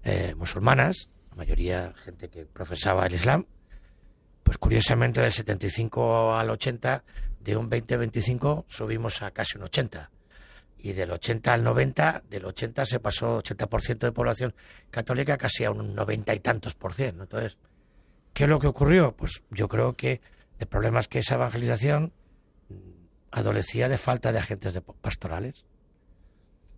eh, 0.03 0.35
musulmanas, 0.35 1.09
la 1.31 1.37
mayoría 1.37 1.93
gente 2.03 2.29
que 2.29 2.45
profesaba 2.45 3.05
el 3.07 3.13
Islam, 3.13 3.45
pues 4.43 4.57
curiosamente 4.57 5.21
del 5.21 5.31
75 5.31 6.35
al 6.35 6.49
80, 6.49 7.03
de 7.39 7.55
un 7.55 7.69
20-25 7.69 8.65
subimos 8.67 9.21
a 9.21 9.31
casi 9.31 9.57
un 9.57 9.63
80 9.63 10.09
y 10.81 10.93
del 10.93 11.11
80 11.11 11.53
al 11.53 11.63
90, 11.63 12.23
del 12.29 12.45
80 12.45 12.85
se 12.85 12.99
pasó 12.99 13.41
80% 13.43 13.99
de 13.99 14.11
población 14.11 14.53
católica 14.89 15.37
casi 15.37 15.65
a 15.65 15.71
un 15.71 15.93
90 15.93 16.33
y 16.33 16.39
tantos 16.39 16.73
por 16.73 16.93
ciento. 16.93 17.23
Entonces, 17.23 17.57
¿qué 18.33 18.45
es 18.45 18.49
lo 18.49 18.59
que 18.59 18.67
ocurrió? 18.67 19.15
Pues 19.15 19.43
yo 19.51 19.67
creo 19.67 19.93
que 19.93 20.21
el 20.59 20.67
problema 20.67 20.99
es 20.99 21.07
que 21.07 21.19
esa 21.19 21.35
evangelización 21.35 22.13
adolecía 23.31 23.89
de 23.89 23.97
falta 23.97 24.31
de 24.31 24.39
agentes 24.39 24.73
de 24.73 24.81
pastorales. 24.81 25.65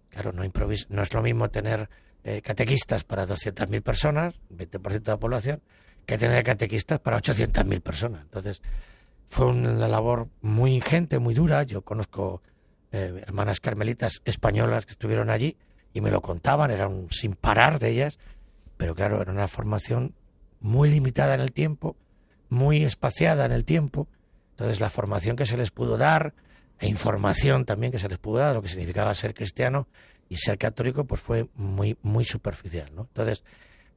Claro, 0.10 0.34
no, 0.34 0.44
no 0.44 1.02
es 1.02 1.14
lo 1.14 1.22
mismo 1.22 1.50
tener 1.50 1.90
eh, 2.24 2.42
catequistas 2.42 3.04
para 3.04 3.26
200.000 3.26 3.82
personas, 3.82 4.36
20% 4.52 5.02
de 5.02 5.12
la 5.12 5.18
población, 5.18 5.62
que 6.06 6.18
tener 6.18 6.44
catequistas 6.44 7.00
para 7.00 7.18
800.000 7.18 7.82
personas. 7.82 8.22
Entonces, 8.22 8.62
fue 9.28 9.48
una 9.48 9.88
labor 9.88 10.28
muy 10.42 10.76
ingente, 10.76 11.18
muy 11.20 11.34
dura. 11.34 11.64
Yo 11.64 11.82
conozco 11.82 12.44
eh, 12.92 13.24
hermanas 13.26 13.60
carmelitas 13.60 14.22
españolas 14.26 14.86
que 14.86 14.92
estuvieron 14.92 15.30
allí 15.30 15.58
y 15.94 16.02
me 16.02 16.12
lo 16.12 16.22
contaban, 16.22 16.70
era 16.70 16.88
un 16.88 17.10
sin 17.10 17.36
parar 17.36 17.80
de 17.80 17.90
ellas, 17.90 18.20
pero 18.78 18.94
claro, 18.94 19.22
era 19.22 19.32
una 19.32 19.48
formación 19.48 20.14
muy 20.60 20.90
limitada 20.90 21.34
en 21.34 21.42
el 21.42 21.54
tiempo, 21.54 21.96
muy 22.52 22.84
espaciada 22.84 23.46
en 23.46 23.54
el 23.54 23.64
tiempo, 23.64 24.08
entonces 24.52 24.82
la 24.82 24.90
formación 24.90 25.38
que 25.38 25.46
se 25.46 25.58
les 25.58 25.72
pudo 25.72 25.98
dar, 25.98 26.34
e 26.80 26.88
información 26.88 27.66
también 27.66 27.92
que 27.92 27.98
se 27.98 28.10
les 28.10 28.18
pudo 28.18 28.40
dar, 28.40 28.54
lo 28.54 28.62
que 28.62 28.68
significaba 28.68 29.14
ser 29.14 29.34
cristiano 29.34 29.88
y 30.28 30.36
ser 30.36 30.58
católico, 30.58 31.06
pues 31.06 31.22
fue 31.22 31.48
muy, 31.56 31.98
muy 32.02 32.26
superficial, 32.26 32.92
¿no? 32.94 33.04
Entonces, 33.04 33.46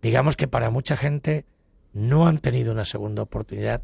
digamos 0.01 0.37
que 0.37 0.47
para 0.47 0.71
mucha 0.71 0.97
gente 0.97 1.47
no 1.93 2.29
han 2.29 2.39
tenido 2.39 2.73
una 2.73 2.85
segunda 2.85 3.23
oportunidad 3.23 3.83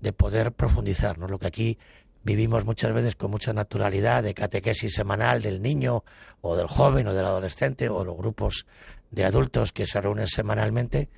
de 0.00 0.12
poder 0.12 0.52
profundizar, 0.52 1.18
¿no? 1.18 1.28
Lo 1.28 1.38
que 1.38 1.46
aquí 1.46 1.78
vivimos 2.24 2.64
muchas 2.64 2.92
veces 2.92 3.14
con 3.14 3.30
mucha 3.30 3.52
naturalidad 3.52 4.24
de 4.24 4.34
catequesis 4.34 4.92
semanal 4.92 5.40
del 5.40 5.62
niño 5.62 6.02
o 6.40 6.56
del 6.56 6.66
joven 6.66 7.06
o 7.06 7.14
del 7.14 7.24
adolescente 7.24 7.88
o 7.88 8.04
los 8.04 8.16
grupos 8.16 8.66
de 9.12 9.24
adultos 9.24 9.72
que 9.72 9.86
se 9.86 10.00
reúnen 10.00 10.26
semanalmente, 10.26 11.08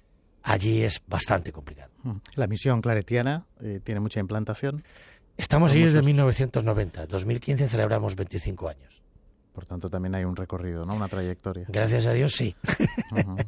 allí 0.42 0.82
es 0.82 1.00
bastante 1.06 1.52
complicado. 1.52 1.90
Mm. 2.02 2.16
La 2.36 2.46
misión 2.46 2.80
claretiana 2.80 3.46
eh, 3.60 3.80
tiene 3.82 4.00
mucha 4.00 4.20
implantación. 4.20 4.82
Estamos 5.36 5.72
allí 5.72 5.84
desde 5.84 6.02
1990. 6.02 7.06
2015 7.06 7.68
celebramos 7.68 8.14
25 8.14 8.68
años. 8.68 9.02
Por 9.52 9.66
tanto, 9.66 9.90
también 9.90 10.14
hay 10.14 10.24
un 10.24 10.36
recorrido, 10.36 10.86
¿no? 10.86 10.94
Una 10.94 11.08
trayectoria. 11.08 11.66
Gracias 11.68 12.06
a 12.06 12.12
Dios, 12.12 12.32
sí. 12.32 12.54
Uh 13.12 13.16
-huh. 13.16 13.46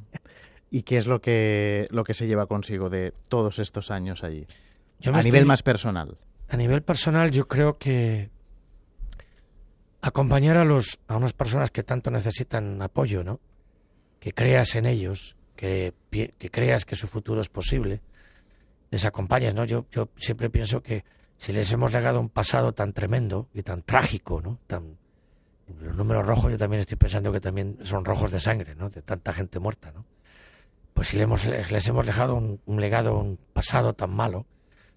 ¿Y 0.71 0.83
qué 0.83 0.99
es 0.99 1.07
lo 1.07 1.23
que, 1.23 1.87
lo 1.91 2.05
que 2.05 2.13
se 2.13 2.27
lleva 2.27 2.47
consigo 2.47 2.91
de 2.91 3.15
todos 3.29 3.59
estos 3.59 3.91
años 3.91 4.23
allí? 4.25 4.47
a 5.13 5.23
nivel 5.23 5.47
más 5.47 5.63
personal. 5.63 6.19
A 6.49 6.57
nivel 6.57 6.83
personal, 6.83 7.31
yo 7.31 7.47
creo 7.49 7.79
que 7.79 8.31
acompañar 10.03 10.57
a 10.57 10.65
los 10.65 10.99
a 11.09 11.17
unas 11.17 11.33
personas 11.33 11.71
que 11.71 11.83
tanto 11.83 12.11
necesitan 12.11 12.81
apoyo, 12.83 13.25
¿no? 13.25 13.41
Que 14.21 14.33
creas 14.33 14.75
en 14.75 14.87
ellos, 14.87 15.37
que, 15.57 15.95
que 16.11 16.51
creas 16.51 16.85
que 16.85 16.97
su 16.97 17.07
futuro 17.07 17.41
es 17.41 17.49
posible, 17.49 18.01
les 18.91 19.05
acompañas, 19.05 19.55
¿no? 19.55 19.65
Yo, 19.65 19.87
yo 19.91 20.09
siempre 20.17 20.51
pienso 20.51 20.83
que 20.83 21.05
si 21.37 21.53
les 21.53 21.71
hemos 21.73 21.93
legado 21.93 22.21
un 22.21 22.29
pasado 22.29 22.73
tan 22.73 22.93
tremendo 22.93 23.49
y 23.53 23.63
tan 23.63 23.83
trágico, 23.83 24.41
¿no? 24.41 24.59
Tan, 24.67 24.97
los 25.81 25.97
números 25.97 26.27
rojos 26.27 26.53
yo 26.53 26.59
también 26.59 26.81
estoy 26.81 26.97
pensando 26.97 27.33
que 27.33 27.41
también 27.41 27.79
son 27.83 28.05
rojos 28.05 28.31
de 28.31 28.41
sangre, 28.41 28.75
¿no? 28.75 28.91
De 28.91 29.03
tanta 29.03 29.33
gente 29.33 29.59
muerta, 29.59 29.93
¿no? 29.93 30.05
Pues 30.93 31.09
si 31.09 31.17
les 31.17 31.25
hemos, 31.25 31.45
les 31.45 31.89
hemos 31.89 32.07
dejado 32.07 32.37
un, 32.37 32.61
un 32.67 32.81
legado, 32.81 33.19
un 33.19 33.37
pasado 33.53 33.95
tan 33.95 34.15
malo, 34.15 34.47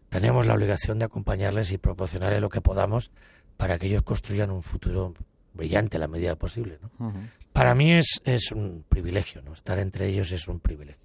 tenemos 0.09 0.45
la 0.45 0.53
obligación 0.53 0.99
de 0.99 1.05
acompañarles 1.05 1.71
y 1.71 1.77
proporcionarles 1.77 2.39
lo 2.39 2.49
que 2.49 2.61
podamos 2.61 3.11
para 3.57 3.79
que 3.79 3.87
ellos 3.87 4.03
construyan 4.03 4.51
un 4.51 4.61
futuro 4.61 5.15
brillante 5.57 5.97
a 5.97 5.99
la 5.99 6.07
medida 6.07 6.35
posible. 6.35 6.79
¿no? 6.81 7.07
Uh 7.07 7.11
-huh. 7.11 7.29
Para 7.51 7.75
mí 7.75 7.91
es, 7.91 8.21
es 8.23 8.51
un 8.51 8.85
privilegio, 8.87 9.41
¿no? 9.41 9.53
estar 9.53 9.79
entre 9.79 10.07
ellos 10.07 10.31
es 10.31 10.47
un 10.47 10.59
privilegio. 10.59 11.01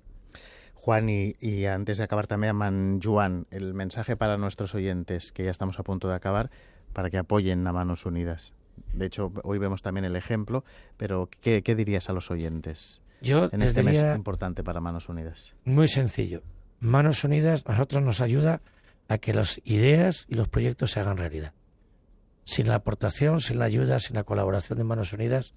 Juan, 0.75 1.09
y, 1.09 1.35
y, 1.41 1.67
antes 1.67 1.99
de 1.99 2.05
acabar 2.05 2.27
también 2.27 2.61
a 2.61 2.99
Juan, 3.03 3.47
el 3.51 3.73
mensaje 3.73 4.17
para 4.17 4.37
nuestros 4.37 4.75
oyentes, 4.75 5.31
que 5.31 5.45
ya 5.45 5.51
estamos 5.53 5.79
a 5.79 5.85
punto 5.85 6.09
de 6.09 6.17
acabar, 6.17 6.51
para 6.93 7.09
que 7.09 7.19
apoyen 7.19 7.65
a 7.67 7.73
Manos 7.73 8.05
Unidas. 8.05 8.53
De 8.93 9.07
hecho, 9.07 9.33
hoy 9.45 9.59
vemos 9.59 9.83
también 9.83 10.05
el 10.05 10.17
ejemplo, 10.17 10.65
pero 10.97 11.29
¿qué, 11.41 11.63
qué 11.63 11.75
dirías 11.75 12.09
a 12.11 12.13
los 12.13 12.31
oyentes 12.31 13.01
Yo 13.21 13.49
en 13.53 13.63
este 13.63 13.83
mes 13.83 14.05
importante 14.17 14.65
para 14.65 14.81
Manos 14.81 15.09
Unidas? 15.09 15.55
Muy 15.65 15.89
sencillo. 15.89 16.43
Manos 16.81 17.23
Unidas 17.23 17.63
a 17.67 17.73
nosotros 17.73 18.03
nos 18.03 18.21
ayuda 18.21 18.61
a 19.09 19.19
que 19.19 19.35
las 19.35 19.61
ideas 19.65 20.27
y 20.29 20.35
los 20.35 20.49
proyectos 20.49 20.91
se 20.91 21.01
hagan 21.01 21.17
realidad. 21.17 21.53
Sin 22.45 22.69
la 22.69 22.77
aportación, 22.77 23.41
sin 23.41 23.59
la 23.59 23.67
ayuda, 23.67 24.01
sin 24.01 24.17
la 24.17 24.25
colaboración 24.25 24.79
de 24.79 24.85
Manos 24.85 25.13
Unidas, 25.13 25.55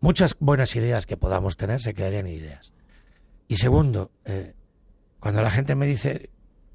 muchas 0.00 0.36
buenas 0.38 0.74
ideas 0.76 1.06
que 1.06 1.16
podamos 1.16 1.56
tener 1.56 1.80
se 1.80 1.94
quedarían 1.94 2.26
ideas. 2.26 2.72
Y 3.46 3.56
segundo, 3.56 4.10
eh, 4.24 4.54
cuando 5.20 5.42
la 5.42 5.50
gente 5.50 5.74
me 5.74 5.86
dice, 5.86 6.30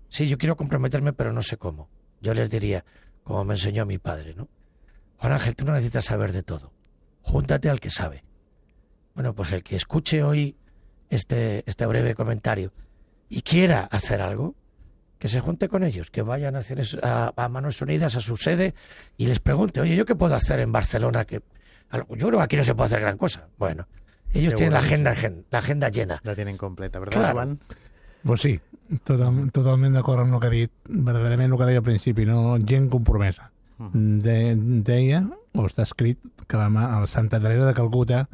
sí, 0.09 0.27
yo 0.27 0.38
quiero 0.38 0.55
comprometerme, 0.55 1.13
pero 1.13 1.31
no 1.31 1.41
sé 1.41 1.57
cómo, 1.57 1.89
yo 2.21 2.33
les 2.33 2.50
diría, 2.50 2.83
como 3.23 3.43
me 3.45 3.53
enseñó 3.53 3.85
mi 3.85 3.97
padre, 3.97 4.33
¿no? 4.33 4.47
Juan 5.17 5.33
Ángel, 5.33 5.55
tú 5.55 5.65
no 5.65 5.73
necesitas 5.73 6.05
saber 6.05 6.33
de 6.33 6.43
todo. 6.43 6.73
Júntate 7.21 7.69
al 7.69 7.79
que 7.79 7.89
sabe. 7.89 8.23
Bueno, 9.15 9.33
pues 9.33 9.51
el 9.51 9.63
que 9.63 9.75
escuche 9.75 10.23
hoy 10.23 10.57
este, 11.09 11.63
este 11.65 11.85
breve 11.85 12.15
comentario 12.15 12.73
y 13.29 13.41
quiera 13.41 13.83
hacer 13.85 14.19
algo, 14.19 14.55
que 15.24 15.30
se 15.30 15.39
junte 15.39 15.70
con 15.70 15.86
ellos, 15.86 16.12
que 16.12 16.22
vayan 16.22 16.58
a, 16.58 16.60
hacer 16.60 16.82
eso, 16.82 17.00
a, 17.01 17.32
a, 17.38 17.48
Manos 17.48 17.82
Unidas, 17.82 18.18
a 18.18 18.20
su 18.20 18.36
sede, 18.36 18.75
y 19.15 19.25
les 19.25 19.39
pregunte, 19.39 19.80
oye, 19.80 19.96
¿yo 19.96 20.03
qué 20.03 20.15
puedo 20.15 20.36
hacer 20.36 20.60
en 20.60 20.74
Barcelona? 20.74 21.24
que 21.24 21.42
Yo 21.94 22.27
creo 22.27 22.32
que 22.32 22.42
aquí 22.42 22.58
no 22.58 22.63
se 22.65 22.75
puede 22.75 22.88
hacer 22.88 23.00
gran 23.00 23.18
cosa. 23.18 23.48
Bueno, 23.58 23.88
ellos 24.34 24.50
Seguro 24.50 24.58
tienen 24.58 24.74
la 24.74 24.80
agenda, 24.80 25.15
la 25.50 25.60
agenda 25.60 25.88
llena. 25.88 26.20
La 26.25 26.36
tienen 26.36 26.58
completa, 26.58 27.00
¿verdad, 27.00 27.13
claro. 27.13 27.36
Joan? 27.36 27.60
Pues 28.25 28.42
sí, 28.42 28.60
total, 29.06 29.50
totalment 29.56 29.96
d'acord 29.96 30.25
amb 30.25 30.36
el 30.36 30.42
que 30.42 30.50
ha 30.50 30.53
dit, 30.58 30.74
verdaderament 30.89 31.56
el 31.56 31.62
que 31.62 31.70
deia 31.72 31.80
al 31.80 31.88
principi, 31.88 32.25
no? 32.27 32.58
gent 32.60 32.89
compromesa. 32.92 33.50
Uh 33.80 33.86
-huh. 33.86 34.22
de, 34.27 34.56
deia, 34.84 35.24
o 35.53 35.63
està 35.63 35.88
escrit, 35.88 36.20
que 36.50 36.58
la, 36.58 36.68
a 36.68 37.08
Santa 37.08 37.39
Teresa 37.39 37.65
de 37.65 37.74
Calcuta 37.74 38.27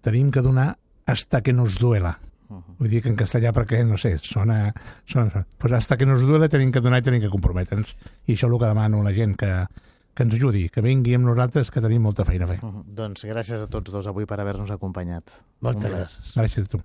tenim 0.00 0.32
que 0.32 0.42
donar 0.42 0.78
hasta 1.06 1.42
que 1.42 1.52
nos 1.52 1.78
duela. 1.78 2.18
Uh 2.48 2.56
-huh. 2.56 2.76
Vull 2.78 2.88
dir 2.88 3.02
que 3.02 3.10
en 3.10 3.16
castellà 3.16 3.52
perquè, 3.52 3.84
no 3.84 3.96
sé, 3.96 4.16
sona... 4.18 4.72
sona 5.04 5.46
pues 5.58 5.72
hasta 5.72 5.96
que 5.96 6.06
nos 6.06 6.20
duela 6.22 6.48
tenim 6.48 6.72
que 6.72 6.80
donar 6.80 7.00
i 7.00 7.02
tenim 7.02 7.20
que 7.20 7.28
comprometre'ns. 7.28 7.96
I 8.26 8.32
això 8.32 8.46
és 8.46 8.52
el 8.52 8.58
que 8.58 8.66
demano 8.66 9.00
a 9.00 9.04
la 9.04 9.12
gent, 9.12 9.36
que, 9.36 9.66
que 10.14 10.22
ens 10.22 10.34
ajudi, 10.34 10.68
que 10.68 10.80
vingui 10.80 11.14
amb 11.14 11.26
nosaltres, 11.26 11.70
que 11.70 11.80
tenim 11.80 12.02
molta 12.02 12.24
feina 12.24 12.44
a 12.44 12.48
fer. 12.48 12.58
Uh 12.62 12.72
-huh. 12.72 12.84
Doncs 12.86 13.24
gràcies 13.24 13.62
a 13.62 13.66
tots 13.66 13.92
dos 13.92 14.06
avui 14.06 14.26
per 14.26 14.40
haver-nos 14.40 14.70
acompanyat. 14.70 15.30
Moltes 15.60 15.92
gràcies. 15.92 16.34
Gràcies 16.36 16.64
a 16.64 16.68
tu. 16.68 16.80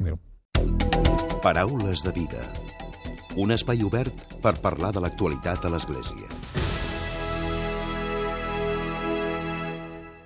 Adéu. 0.00 0.18
Paraules 1.42 2.02
de 2.02 2.12
vida. 2.12 2.52
Un 3.36 3.50
espai 3.50 3.82
obert 3.82 4.40
per 4.42 4.60
parlar 4.60 4.92
de 4.92 5.00
l'actualitat 5.00 5.64
a 5.64 5.68
l'Església. 5.68 6.28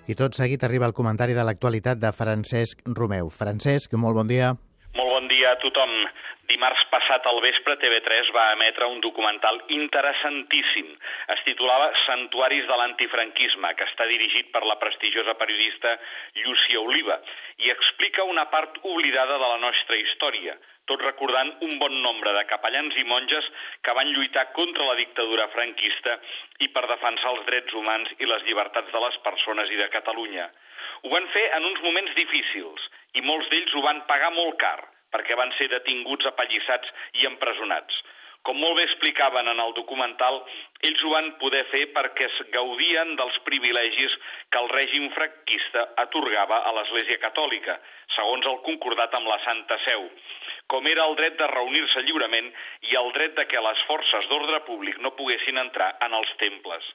I 0.06 0.14
tot 0.14 0.34
seguit 0.34 0.64
arriba 0.64 0.86
el 0.86 0.92
comentari 0.92 1.34
de 1.34 1.44
l'actualitat 1.44 1.98
de 1.98 2.10
Francesc 2.12 2.80
Romeu. 2.84 3.28
Francesc, 3.30 3.92
molt 3.94 4.14
bon 4.14 4.26
dia. 4.26 4.56
Molt 5.50 5.62
bon 5.62 5.66
dia 5.66 5.82
a 5.82 5.82
tothom. 5.82 5.92
Dimarts 6.46 6.82
passat 6.90 7.24
al 7.26 7.40
vespre 7.42 7.74
TV3 7.82 8.28
va 8.34 8.52
emetre 8.52 8.86
un 8.86 9.00
documental 9.02 9.56
interessantíssim. 9.74 10.92
Es 11.34 11.40
titulava 11.46 11.88
Santuaris 12.04 12.68
de 12.68 12.76
l'antifranquisme, 12.78 13.72
que 13.74 13.86
està 13.88 14.06
dirigit 14.06 14.52
per 14.52 14.62
la 14.62 14.76
prestigiosa 14.78 15.34
periodista 15.34 15.96
Llúcia 16.38 16.80
Oliva, 16.80 17.16
i 17.66 17.70
explica 17.70 18.26
una 18.30 18.44
part 18.52 18.78
oblidada 18.82 19.38
de 19.42 19.48
la 19.54 19.58
nostra 19.64 19.98
història, 19.98 20.54
tot 20.86 21.02
recordant 21.02 21.50
un 21.66 21.78
bon 21.82 21.98
nombre 22.02 22.36
de 22.36 22.46
capellans 22.46 22.94
i 22.94 23.04
monges 23.10 23.50
que 23.82 23.96
van 23.98 24.12
lluitar 24.14 24.46
contra 24.54 24.86
la 24.86 24.98
dictadura 25.02 25.48
franquista 25.56 26.14
i 26.60 26.70
per 26.70 26.86
defensar 26.86 27.34
els 27.34 27.42
drets 27.50 27.74
humans 27.74 28.14
i 28.18 28.30
les 28.30 28.46
llibertats 28.46 28.94
de 28.94 29.02
les 29.06 29.18
persones 29.26 29.74
i 29.74 29.82
de 29.82 29.90
Catalunya. 29.98 30.46
Ho 31.02 31.10
van 31.10 31.26
fer 31.34 31.48
en 31.58 31.66
uns 31.72 31.82
moments 31.82 32.14
difícils 32.22 32.88
i 33.18 33.26
molts 33.26 33.50
d'ells 33.50 33.74
ho 33.74 33.86
van 33.90 34.02
pagar 34.06 34.30
molt 34.38 34.58
car 34.62 34.78
perquè 35.14 35.36
van 35.38 35.52
ser 35.58 35.68
detinguts, 35.72 36.28
apallissats 36.30 36.90
i 37.20 37.28
empresonats. 37.28 38.02
Com 38.48 38.56
molt 38.56 38.78
bé 38.78 38.86
explicaven 38.86 39.50
en 39.52 39.58
el 39.60 39.74
documental, 39.76 40.38
ells 40.88 41.02
ho 41.04 41.10
van 41.12 41.26
poder 41.42 41.60
fer 41.68 41.82
perquè 41.92 42.24
es 42.24 42.38
gaudien 42.54 43.12
dels 43.18 43.36
privilegis 43.44 44.14
que 44.48 44.62
el 44.62 44.70
règim 44.72 45.10
franquista 45.16 45.82
atorgava 46.04 46.62
a 46.64 46.72
l'Església 46.78 47.20
Catòlica, 47.20 47.76
segons 48.16 48.48
el 48.48 48.62
concordat 48.64 49.18
amb 49.18 49.28
la 49.28 49.36
Santa 49.44 49.76
Seu, 49.84 50.08
com 50.72 50.88
era 50.88 51.04
el 51.10 51.18
dret 51.20 51.36
de 51.36 51.50
reunir-se 51.52 52.06
lliurement 52.06 52.48
i 52.88 52.96
el 53.02 53.12
dret 53.18 53.36
de 53.36 53.44
que 53.50 53.60
les 53.68 53.84
forces 53.90 54.32
d'ordre 54.32 54.62
públic 54.70 54.96
no 55.04 55.12
poguessin 55.20 55.60
entrar 55.60 55.92
en 56.08 56.16
els 56.16 56.32
temples. 56.40 56.90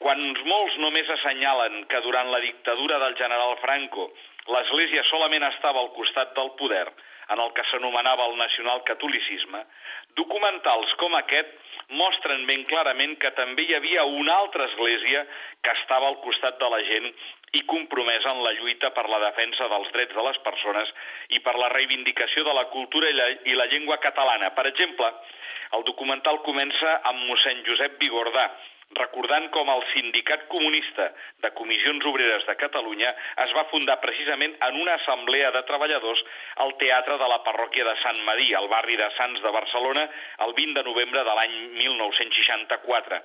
Quan 0.00 0.22
molts 0.48 0.80
només 0.80 1.12
assenyalen 1.12 1.82
que 1.92 2.00
durant 2.08 2.32
la 2.32 2.40
dictadura 2.40 3.02
del 3.04 3.18
general 3.20 3.58
Franco 3.60 4.08
l'Església 4.48 5.04
solament 5.10 5.44
estava 5.50 5.84
al 5.84 5.92
costat 5.92 6.32
del 6.38 6.54
poder, 6.56 6.86
en 7.34 7.40
el 7.40 7.52
que 7.56 7.64
s'anomenava 7.70 8.26
el 8.30 8.36
nacional-catolicisme, 8.38 9.64
documentals 10.18 10.94
com 11.02 11.14
aquest 11.18 11.52
mostren 11.98 12.46
ben 12.46 12.64
clarament 12.70 13.16
que 13.22 13.30
també 13.38 13.66
hi 13.66 13.74
havia 13.74 14.04
una 14.04 14.36
altra 14.44 14.66
església 14.70 15.24
que 15.62 15.74
estava 15.78 16.08
al 16.08 16.20
costat 16.24 16.58
de 16.60 16.70
la 16.70 16.80
gent 16.86 17.10
i 17.58 17.62
compromesa 17.66 18.30
en 18.30 18.42
la 18.44 18.52
lluita 18.58 18.92
per 18.94 19.08
la 19.10 19.18
defensa 19.26 19.66
dels 19.72 19.90
drets 19.94 20.14
de 20.14 20.24
les 20.26 20.38
persones 20.46 20.92
i 21.34 21.40
per 21.42 21.56
la 21.58 21.70
reivindicació 21.74 22.44
de 22.46 22.54
la 22.54 22.66
cultura 22.74 23.10
i 23.10 23.16
la, 23.16 23.28
i 23.52 23.56
la 23.58 23.66
llengua 23.72 23.98
catalana. 24.02 24.52
Per 24.54 24.66
exemple, 24.70 25.10
el 25.78 25.86
documental 25.86 26.42
comença 26.46 27.00
amb 27.10 27.26
mossèn 27.26 27.64
Josep 27.66 27.98
Vigordà, 28.02 28.46
recordant 28.98 29.48
com 29.54 29.68
el 29.70 29.82
Sindicat 29.92 30.46
Comunista 30.50 31.10
de 31.44 31.50
Comissions 31.58 32.04
Obreres 32.10 32.46
de 32.46 32.56
Catalunya 32.58 33.12
es 33.44 33.52
va 33.56 33.66
fundar 33.70 34.00
precisament 34.02 34.56
en 34.66 34.80
una 34.82 34.96
assemblea 34.98 35.50
de 35.54 35.62
treballadors 35.68 36.22
al 36.64 36.74
Teatre 36.82 37.18
de 37.20 37.28
la 37.32 37.42
Parròquia 37.46 37.86
de 37.86 37.96
Sant 38.02 38.18
Madí, 38.26 38.50
al 38.54 38.68
barri 38.72 38.98
de 38.98 39.10
Sants 39.16 39.42
de 39.42 39.54
Barcelona, 39.54 40.08
el 40.46 40.56
20 40.58 40.80
de 40.80 40.88
novembre 40.88 41.24
de 41.24 41.36
l'any 41.38 41.56
1964. 41.78 43.22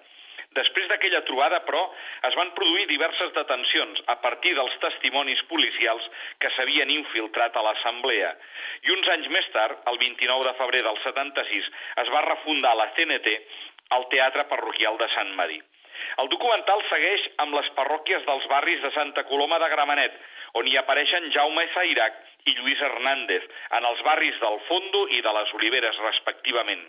Després 0.56 0.88
d'aquella 0.88 1.20
trobada, 1.28 1.60
però, 1.68 1.82
es 2.30 2.36
van 2.40 2.54
produir 2.56 2.86
diverses 2.88 3.34
detencions 3.36 4.00
a 4.14 4.16
partir 4.24 4.54
dels 4.56 4.78
testimonis 4.80 5.42
policials 5.50 6.06
que 6.40 6.52
s'havien 6.56 6.94
infiltrat 6.94 7.58
a 7.58 7.64
l'assemblea. 7.66 8.32
I 8.88 8.94
uns 8.96 9.10
anys 9.18 9.28
més 9.34 9.50
tard, 9.52 9.82
el 9.92 10.00
29 10.00 10.48
de 10.48 10.58
febrer 10.62 10.84
del 10.86 11.00
76, 11.04 11.72
es 12.06 12.14
va 12.14 12.28
refundar 12.30 12.76
la 12.80 12.92
CNT 12.96 13.40
al 13.90 14.08
Teatre 14.10 14.46
Parroquial 14.52 14.98
de 14.98 15.10
Sant 15.14 15.34
Madí. 15.38 15.62
El 16.22 16.30
documental 16.32 16.82
segueix 16.90 17.24
amb 17.44 17.56
les 17.58 17.70
parròquies 17.78 18.26
dels 18.28 18.46
barris 18.52 18.82
de 18.84 18.92
Santa 18.96 19.24
Coloma 19.30 19.60
de 19.64 19.70
Gramenet, 19.72 20.16
on 20.60 20.68
hi 20.68 20.78
apareixen 20.80 21.32
Jaume 21.36 21.66
Sairac 21.74 22.20
i 22.52 22.56
Lluís 22.58 22.84
Hernández, 22.88 23.48
en 23.80 23.88
els 23.90 24.04
barris 24.08 24.38
del 24.44 24.60
Fondo 24.70 25.08
i 25.18 25.22
de 25.26 25.34
les 25.40 25.54
Oliveres, 25.60 26.00
respectivament. 26.06 26.86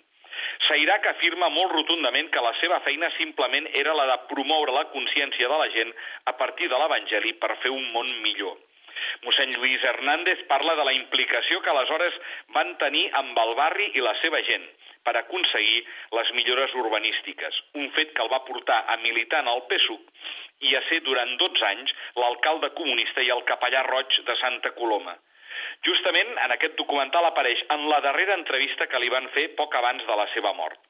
Sairac 0.68 1.06
afirma 1.10 1.48
molt 1.52 1.72
rotundament 1.72 2.28
que 2.32 2.44
la 2.44 2.52
seva 2.60 2.78
feina 2.84 3.08
simplement 3.16 3.66
era 3.80 3.94
la 3.96 4.06
de 4.12 4.16
promoure 4.30 4.74
la 4.76 4.86
consciència 4.92 5.48
de 5.48 5.58
la 5.62 5.68
gent 5.74 5.92
a 6.32 6.36
partir 6.40 6.68
de 6.72 6.78
l'Evangeli 6.80 7.34
per 7.42 7.56
fer 7.64 7.72
un 7.72 7.86
món 7.94 8.10
millor. 8.24 8.56
Mossèn 9.24 9.52
Lluís 9.54 9.84
Hernández 9.84 10.42
parla 10.50 10.74
de 10.76 10.84
la 10.88 10.94
implicació 10.96 11.60
que 11.62 11.72
aleshores 11.72 12.16
van 12.56 12.74
tenir 12.82 13.06
amb 13.20 13.38
el 13.44 13.54
barri 13.58 13.90
i 13.94 14.04
la 14.04 14.14
seva 14.22 14.42
gent 14.48 14.66
per 15.06 15.14
aconseguir 15.20 15.84
les 16.18 16.32
millores 16.38 16.74
urbanístiques, 16.82 17.60
un 17.82 17.88
fet 17.98 18.12
que 18.16 18.24
el 18.24 18.32
va 18.32 18.42
portar 18.48 18.82
a 18.92 18.96
militar 19.04 19.44
en 19.44 19.52
el 19.54 19.62
PSUC 19.70 20.66
i 20.66 20.74
a 20.76 20.82
ser 20.88 21.00
durant 21.06 21.36
12 21.42 21.64
anys 21.70 21.94
l'alcalde 22.18 22.72
comunista 22.80 23.22
i 23.22 23.32
el 23.34 23.44
capellà 23.50 23.84
roig 23.86 24.18
de 24.26 24.36
Santa 24.42 24.74
Coloma. 24.80 25.14
Justament 25.86 26.32
en 26.44 26.54
aquest 26.54 26.74
documental 26.80 27.28
apareix 27.28 27.62
en 27.74 27.86
la 27.90 28.00
darrera 28.04 28.36
entrevista 28.40 28.88
que 28.90 29.00
li 29.02 29.12
van 29.12 29.28
fer 29.36 29.48
poc 29.60 29.74
abans 29.78 30.04
de 30.08 30.18
la 30.18 30.26
seva 30.34 30.52
mort. 30.58 30.80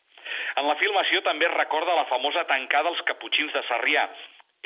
En 0.61 0.66
la 0.66 0.78
filmació 0.80 1.20
també 1.26 1.46
es 1.46 1.54
recorda 1.54 1.99
la 1.99 2.08
famosa 2.11 2.44
tancada 2.50 2.90
als 2.90 3.02
Caputxins 3.11 3.52
de 3.54 3.62
Sarrià, 3.68 4.06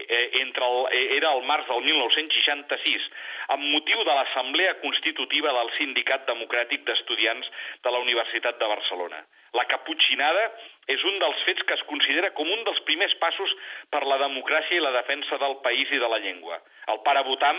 eh, 0.08 0.30
entre 0.40 0.64
el, 0.64 0.86
eh, 0.92 1.16
era 1.16 1.32
el 1.36 1.42
març 1.48 1.66
del 1.68 1.82
1966, 1.86 3.08
amb 3.56 3.66
motiu 3.74 4.04
de 4.06 4.14
l'Assemblea 4.14 4.76
Constitutiva 4.84 5.52
del 5.56 5.70
Sindicat 5.76 6.26
Democràtic 6.28 6.86
d'Estudiants 6.86 7.50
de 7.84 7.92
la 7.94 8.02
Universitat 8.06 8.58
de 8.60 8.70
Barcelona. 8.72 9.22
La 9.58 9.66
caputxinada 9.66 10.44
és 10.90 11.02
un 11.06 11.18
dels 11.22 11.40
fets 11.46 11.64
que 11.66 11.74
es 11.74 11.82
considera 11.90 12.30
com 12.38 12.50
un 12.50 12.62
dels 12.66 12.80
primers 12.86 13.14
passos 13.22 13.54
per 13.90 14.02
la 14.06 14.18
democràcia 14.22 14.78
i 14.78 14.84
la 14.84 14.94
defensa 14.94 15.38
del 15.42 15.56
país 15.64 15.90
i 15.90 15.98
de 16.02 16.10
la 16.10 16.20
llengua. 16.22 16.60
El 16.90 17.00
pare 17.06 17.22
Botam 17.26 17.58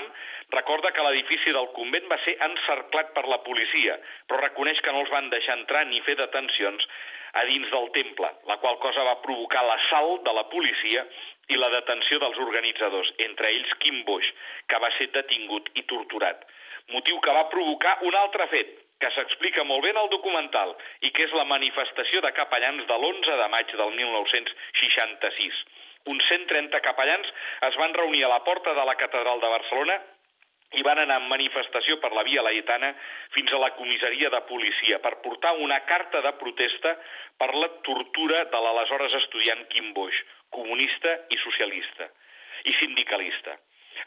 recorda 0.55 0.91
que 0.95 1.03
l'edifici 1.05 1.51
del 1.55 1.71
convent 1.75 2.07
va 2.11 2.19
ser 2.25 2.37
encerclat 2.47 3.11
per 3.15 3.25
la 3.27 3.41
policia, 3.45 3.97
però 4.27 4.39
reconeix 4.41 4.79
que 4.83 4.93
no 4.95 5.03
els 5.03 5.11
van 5.11 5.29
deixar 5.33 5.59
entrar 5.59 5.85
ni 5.87 6.03
fer 6.07 6.15
detencions 6.19 6.87
a 7.33 7.45
dins 7.47 7.69
del 7.71 7.91
temple, 7.95 8.27
la 8.47 8.57
qual 8.63 8.79
cosa 8.83 9.03
va 9.07 9.19
provocar 9.23 9.63
l'assalt 9.63 10.25
de 10.25 10.33
la 10.35 10.47
policia 10.51 11.05
i 11.49 11.57
la 11.57 11.69
detenció 11.73 12.19
dels 12.19 12.37
organitzadors, 12.45 13.11
entre 13.25 13.49
ells 13.49 13.73
Quim 13.81 14.03
Boix, 14.07 14.27
que 14.67 14.79
va 14.79 14.91
ser 14.97 15.09
detingut 15.15 15.69
i 15.75 15.83
torturat. 15.89 16.45
Motiu 16.93 17.19
que 17.23 17.35
va 17.35 17.49
provocar 17.49 17.97
un 18.07 18.15
altre 18.15 18.47
fet, 18.53 18.77
que 19.01 19.09
s'explica 19.15 19.65
molt 19.65 19.83
bé 19.83 19.91
en 19.95 19.99
el 20.03 20.09
documental 20.13 20.75
i 21.01 21.09
que 21.11 21.25
és 21.25 21.33
la 21.33 21.47
manifestació 21.49 22.21
de 22.21 22.31
capellans 22.37 22.85
de 22.87 22.97
l'11 22.97 23.37
de 23.41 23.47
maig 23.53 23.73
del 23.81 23.93
1966. 23.97 25.61
Uns 26.11 26.25
130 26.29 26.81
capellans 26.85 27.29
es 27.69 27.77
van 27.81 27.93
reunir 27.97 28.25
a 28.25 28.33
la 28.35 28.43
porta 28.45 28.73
de 28.77 28.85
la 28.85 28.97
Catedral 29.01 29.41
de 29.41 29.53
Barcelona 29.57 29.99
i 30.79 30.83
van 30.87 31.01
anar 31.03 31.17
en 31.19 31.27
manifestació 31.31 31.97
per 32.03 32.11
la 32.15 32.23
Via 32.27 32.43
Laetana 32.45 32.91
fins 33.35 33.51
a 33.51 33.59
la 33.59 33.71
comissaria 33.75 34.29
de 34.33 34.41
policia 34.49 34.99
per 35.03 35.17
portar 35.25 35.55
una 35.59 35.81
carta 35.89 36.21
de 36.23 36.31
protesta 36.39 36.93
per 37.41 37.51
la 37.55 37.67
tortura 37.87 38.45
de 38.53 38.61
l'aleshores 38.65 39.17
estudiant 39.19 39.65
Quim 39.73 39.91
Boix, 39.97 40.15
comunista 40.49 41.17
i 41.29 41.39
socialista, 41.43 42.07
i 42.63 42.73
sindicalista. 42.79 43.57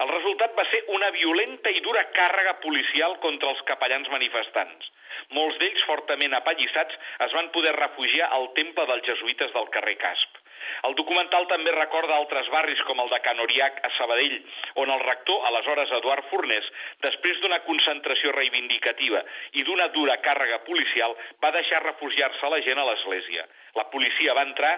El 0.03 0.11
resultat 0.11 0.55
va 0.59 0.65
ser 0.71 0.81
una 0.97 1.11
violenta 1.15 1.71
i 1.71 1.83
dura 1.85 2.03
càrrega 2.17 2.57
policial 2.63 3.19
contra 3.23 3.53
els 3.53 3.61
capellans 3.69 4.09
manifestants. 4.11 4.89
Molts 5.37 5.59
d'ells, 5.61 5.85
fortament 5.87 6.35
apallissats, 6.35 6.97
es 7.27 7.37
van 7.37 7.51
poder 7.55 7.77
refugiar 7.77 8.31
al 8.35 8.49
temple 8.59 8.89
dels 8.91 9.07
jesuïtes 9.11 9.53
del 9.55 9.71
carrer 9.77 9.97
Casp. 10.01 10.41
El 10.89 10.97
documental 10.99 11.47
també 11.51 11.73
recorda 11.75 12.17
altres 12.17 12.49
barris 12.53 12.81
com 12.89 13.01
el 13.03 13.11
de 13.13 13.21
Canoriac 13.25 13.81
a 13.87 13.91
Sabadell, 13.99 14.37
on 14.83 14.93
el 14.95 15.05
rector, 15.05 15.43
aleshores 15.51 15.93
Eduard 15.99 16.29
Fornés, 16.31 16.71
després 17.07 17.41
d'una 17.43 17.61
concentració 17.69 18.33
reivindicativa 18.37 19.25
i 19.61 19.65
d'una 19.67 19.89
dura 19.97 20.19
càrrega 20.25 20.63
policial, 20.69 21.17
va 21.43 21.53
deixar 21.57 21.85
refugiar-se 21.85 22.51
la 22.53 22.63
gent 22.67 22.81
a 22.81 22.89
l'església. 22.91 23.47
La 23.79 23.89
policia 23.93 24.35
va 24.37 24.47
entrar, 24.49 24.75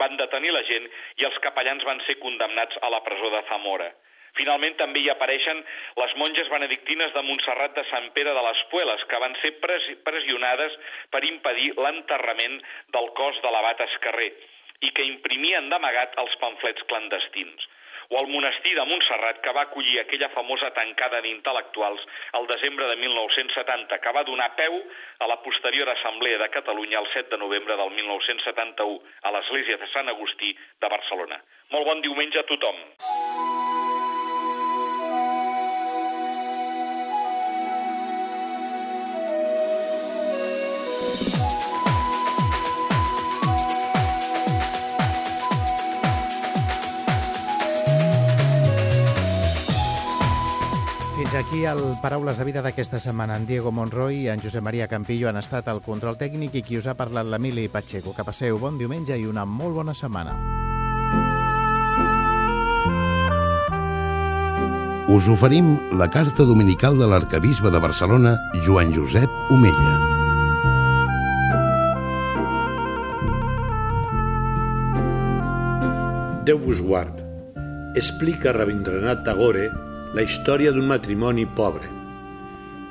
van 0.00 0.16
detenir 0.20 0.52
la 0.54 0.66
gent 0.68 0.86
i 1.18 1.26
els 1.28 1.40
capellans 1.44 1.86
van 1.88 2.02
ser 2.06 2.18
condemnats 2.22 2.78
a 2.82 2.92
la 2.94 3.02
presó 3.06 3.30
de 3.34 3.42
Zamora. 3.48 3.90
Finalment 4.38 4.76
també 4.78 5.00
hi 5.02 5.08
apareixen 5.10 5.62
les 5.98 6.12
monges 6.20 6.50
benedictines 6.52 7.14
de 7.14 7.24
Montserrat 7.26 7.74
de 7.78 7.84
Sant 7.90 8.10
Pere 8.14 8.34
de 8.36 8.44
les 8.46 8.60
Pueles, 8.72 9.02
que 9.10 9.22
van 9.24 9.34
ser 9.42 9.54
pressionades 9.64 10.76
per 11.14 11.24
impedir 11.26 11.72
l'enterrament 11.80 12.60
del 12.94 13.10
cos 13.18 13.42
de 13.42 13.54
l'abat 13.54 13.82
Escarrer 13.88 14.30
i 14.82 14.92
que 14.94 15.06
imprimien 15.06 15.68
d'amagat 15.72 16.14
els 16.22 16.36
pamflets 16.42 16.86
clandestins 16.90 17.68
o 18.08 18.20
el 18.20 18.28
monestir 18.32 18.74
de 18.74 18.84
Montserrat 18.88 19.42
que 19.44 19.52
va 19.52 19.66
acollir 19.66 19.98
aquella 20.00 20.30
famosa 20.32 20.70
tancada 20.76 21.20
d'intel·lectuals 21.20 22.06
al 22.40 22.48
desembre 22.48 22.88
de 22.88 22.96
1970, 22.96 23.98
que 24.00 24.14
va 24.16 24.24
donar 24.24 24.54
peu 24.56 24.80
a 25.20 25.28
la 25.28 25.36
posterior 25.44 25.92
Assemblea 25.92 26.40
de 26.40 26.48
Catalunya 26.56 27.02
el 27.04 27.12
7 27.12 27.36
de 27.36 27.42
novembre 27.44 27.76
del 27.76 27.90
1971 28.00 29.00
a 29.22 29.36
l'Església 29.36 29.76
de 29.76 29.92
Sant 29.92 30.08
Agustí 30.08 30.56
de 30.56 30.94
Barcelona. 30.96 31.42
Molt 31.70 31.92
bon 31.92 32.00
diumenge 32.00 32.40
a 32.40 32.48
tothom. 32.48 33.67
Fins 51.28 51.44
aquí 51.44 51.66
el 51.68 51.82
Paraules 52.00 52.38
de 52.40 52.44
Vida 52.48 52.62
d'aquesta 52.64 52.96
setmana. 52.96 53.34
En 53.36 53.44
Diego 53.44 53.68
Monroy 53.68 54.22
i 54.22 54.28
en 54.32 54.40
Josep 54.40 54.62
Maria 54.64 54.86
Campillo 54.88 55.28
han 55.28 55.36
estat 55.36 55.66
al 55.68 55.82
control 55.84 56.16
tècnic 56.16 56.54
i 56.56 56.62
qui 56.64 56.78
us 56.80 56.86
ha 56.88 56.94
parlat 56.96 57.26
l'Emili 57.28 57.66
Pacheco. 57.68 58.14
Que 58.16 58.24
passeu 58.24 58.56
bon 58.56 58.78
diumenge 58.80 59.12
i 59.12 59.26
una 59.28 59.44
molt 59.44 59.76
bona 59.76 59.92
setmana. 59.92 60.32
Us 65.12 65.28
oferim 65.28 65.74
la 66.00 66.08
carta 66.08 66.46
dominical 66.48 66.96
de 66.96 67.08
l'arcabisbe 67.12 67.68
de 67.68 67.82
Barcelona, 67.84 68.32
Joan 68.64 68.94
Josep 68.96 69.28
Omella. 69.52 69.98
Déu 76.48 76.56
vos 76.64 76.80
guard. 76.80 77.20
Explica 78.00 78.56
Rabindranath 78.56 79.26
Tagore 79.28 79.68
la 80.14 80.22
història 80.24 80.72
d'un 80.72 80.86
matrimoni 80.88 81.44
pobre. 81.46 81.88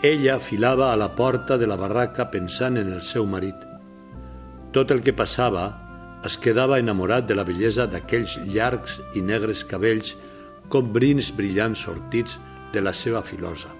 Ella 0.06 0.38
filava 0.40 0.92
a 0.92 0.98
la 1.00 1.10
porta 1.16 1.58
de 1.58 1.66
la 1.66 1.78
barraca 1.78 2.28
pensant 2.30 2.78
en 2.78 2.92
el 2.94 3.02
seu 3.02 3.26
marit. 3.26 3.66
tot 4.72 4.92
el 4.92 5.02
que 5.02 5.14
passava, 5.16 5.64
es 6.28 6.36
quedava 6.38 6.78
enamorat 6.78 7.26
de 7.26 7.34
la 7.34 7.46
bellesa 7.48 7.88
d'aquells 7.90 8.36
llargs 8.46 9.00
i 9.16 9.24
negres 9.26 9.64
cabells 9.66 10.12
com 10.70 10.92
brins 10.94 11.32
brillants 11.34 11.82
sortits 11.88 12.38
de 12.74 12.84
la 12.84 12.94
seva 12.94 13.24
filosa. 13.24 13.72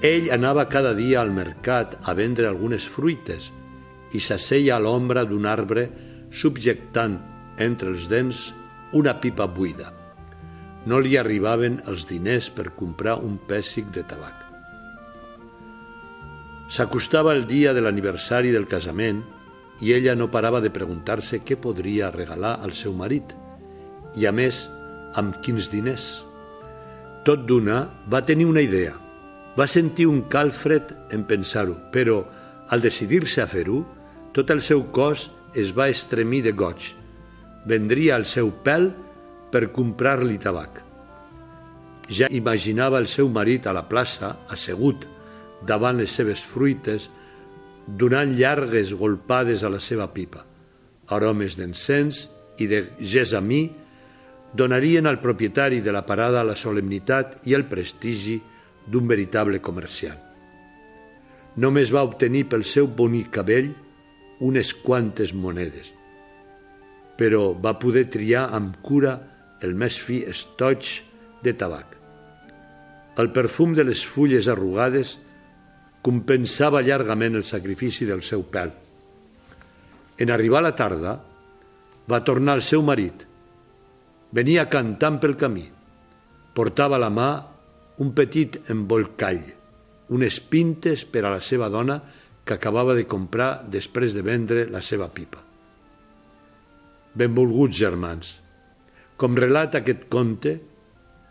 Ell 0.00 0.30
anava 0.32 0.64
cada 0.72 0.94
dia 0.96 1.20
al 1.20 1.34
mercat 1.36 1.98
a 2.00 2.14
vendre 2.16 2.48
algunes 2.48 2.86
fruites 2.88 3.50
i 4.16 4.20
s'asseia 4.20 4.78
a 4.78 4.80
l'ombra 4.80 5.26
d'un 5.28 5.44
arbre 5.44 5.90
subjectant 6.32 7.18
entre 7.58 7.90
els 7.92 8.08
dents 8.08 8.54
una 8.96 9.18
pipa 9.20 9.44
buida. 9.46 9.99
No 10.86 11.00
li 11.02 11.16
arribaven 11.20 11.82
els 11.90 12.06
diners 12.08 12.48
per 12.54 12.70
comprar 12.76 13.18
un 13.20 13.36
pèssic 13.48 13.90
de 13.92 14.04
tabac. 14.08 14.46
S'acostava 16.70 17.34
el 17.34 17.44
dia 17.50 17.74
de 17.74 17.82
l'aniversari 17.82 18.52
del 18.54 18.68
casament 18.70 19.24
i 19.82 19.92
ella 19.92 20.14
no 20.14 20.30
parava 20.30 20.60
de 20.62 20.70
preguntar-se 20.70 21.42
què 21.44 21.58
podria 21.60 22.12
regalar 22.14 22.60
al 22.62 22.72
seu 22.78 22.94
marit 22.96 23.34
i, 24.16 24.26
a 24.26 24.32
més, 24.32 24.62
amb 25.18 25.40
quins 25.44 25.70
diners. 25.72 26.06
Tot 27.26 27.42
d'una 27.48 27.82
va 28.08 28.22
tenir 28.24 28.46
una 28.48 28.62
idea. 28.64 28.94
Va 29.58 29.66
sentir 29.66 30.06
un 30.08 30.22
calfred 30.30 30.94
en 31.12 31.26
pensar-ho, 31.28 31.74
però 31.92 32.22
al 32.70 32.80
decidir-se 32.80 33.42
a 33.42 33.48
fer-ho, 33.50 33.82
tot 34.32 34.50
el 34.54 34.62
seu 34.62 34.86
cos 34.94 35.26
es 35.58 35.74
va 35.76 35.90
estremir 35.90 36.44
de 36.46 36.54
goig. 36.54 36.92
Vendria 37.66 38.16
el 38.16 38.24
seu 38.30 38.52
pèl 38.64 38.92
per 39.50 39.70
comprar-li 39.74 40.38
tabac. 40.38 40.80
Ja 42.10 42.26
imaginava 42.30 42.98
el 42.98 43.06
seu 43.06 43.28
marit 43.30 43.66
a 43.66 43.74
la 43.74 43.86
plaça, 43.86 44.34
assegut, 44.50 45.06
davant 45.66 45.98
les 46.00 46.10
seves 46.10 46.42
fruites, 46.42 47.10
donant 47.86 48.34
llargues 48.38 48.94
golpades 48.94 49.62
a 49.64 49.70
la 49.70 49.80
seva 49.82 50.08
pipa. 50.14 50.44
Aromes 51.10 51.56
d'encens 51.58 52.26
i 52.58 52.66
de 52.70 52.84
gesamí 52.98 53.64
donarien 54.54 55.06
al 55.06 55.20
propietari 55.20 55.80
de 55.80 55.92
la 55.92 56.02
parada 56.06 56.42
la 56.46 56.56
solemnitat 56.58 57.38
i 57.46 57.54
el 57.54 57.66
prestigi 57.70 58.40
d'un 58.86 59.06
veritable 59.06 59.60
comerciant. 59.62 60.18
Només 61.56 61.90
va 61.94 62.04
obtenir 62.06 62.46
pel 62.50 62.64
seu 62.64 62.86
bonic 62.86 63.30
cabell 63.34 63.72
unes 64.40 64.72
quantes 64.74 65.34
monedes, 65.34 65.90
però 67.18 67.50
va 67.54 67.76
poder 67.78 68.06
triar 68.10 68.48
amb 68.56 68.78
cura 68.82 69.18
el 69.60 69.74
més 69.74 69.98
fi 70.00 70.22
estoig 70.28 71.00
de 71.44 71.54
tabac. 71.56 71.96
El 73.20 73.32
perfum 73.34 73.74
de 73.76 73.84
les 73.84 74.02
fulles 74.06 74.48
arrugades 74.48 75.16
compensava 76.00 76.80
llargament 76.84 77.36
el 77.36 77.44
sacrifici 77.44 78.06
del 78.08 78.22
seu 78.24 78.46
pèl. 78.48 78.70
En 80.20 80.30
arribar 80.32 80.62
la 80.64 80.76
tarda, 80.76 81.16
va 82.10 82.24
tornar 82.24 82.56
al 82.56 82.64
seu 82.64 82.82
marit. 82.82 83.26
Venia 84.32 84.68
cantant 84.70 85.18
pel 85.20 85.36
camí. 85.36 85.66
Portava 86.54 86.96
a 86.96 87.02
la 87.02 87.10
mà 87.12 87.30
un 88.00 88.14
petit 88.16 88.56
embolcall, 88.72 89.42
unes 90.16 90.40
pintes 90.40 91.04
per 91.04 91.24
a 91.26 91.34
la 91.34 91.40
seva 91.44 91.68
dona 91.68 92.00
que 92.44 92.56
acabava 92.56 92.96
de 92.96 93.04
comprar 93.06 93.60
després 93.68 94.16
de 94.16 94.24
vendre 94.26 94.64
la 94.72 94.80
seva 94.82 95.10
pipa. 95.12 95.42
Benvolguts 97.14 97.76
germans, 97.76 98.32
com 99.20 99.36
relata 99.36 99.82
aquest 99.82 100.06
conte, 100.08 100.54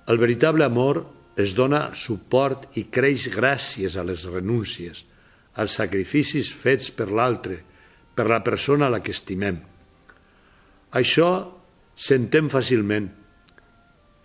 el 0.10 0.20
veritable 0.22 0.68
amor 0.68 1.02
es 1.42 1.56
dona 1.58 1.88
suport 1.98 2.68
i 2.78 2.86
creix 2.94 3.26
gràcies 3.34 3.96
a 3.98 4.04
les 4.06 4.28
renúncies, 4.30 5.02
als 5.58 5.80
sacrificis 5.80 6.52
fets 6.54 6.92
per 6.94 7.10
l'altre, 7.10 7.58
per 8.14 8.28
la 8.30 8.44
persona 8.46 8.86
a 8.86 8.94
la 8.94 9.02
que 9.02 9.16
estimem. 9.16 9.58
Això 10.94 11.30
s'entén 11.98 12.50
fàcilment. 12.54 13.10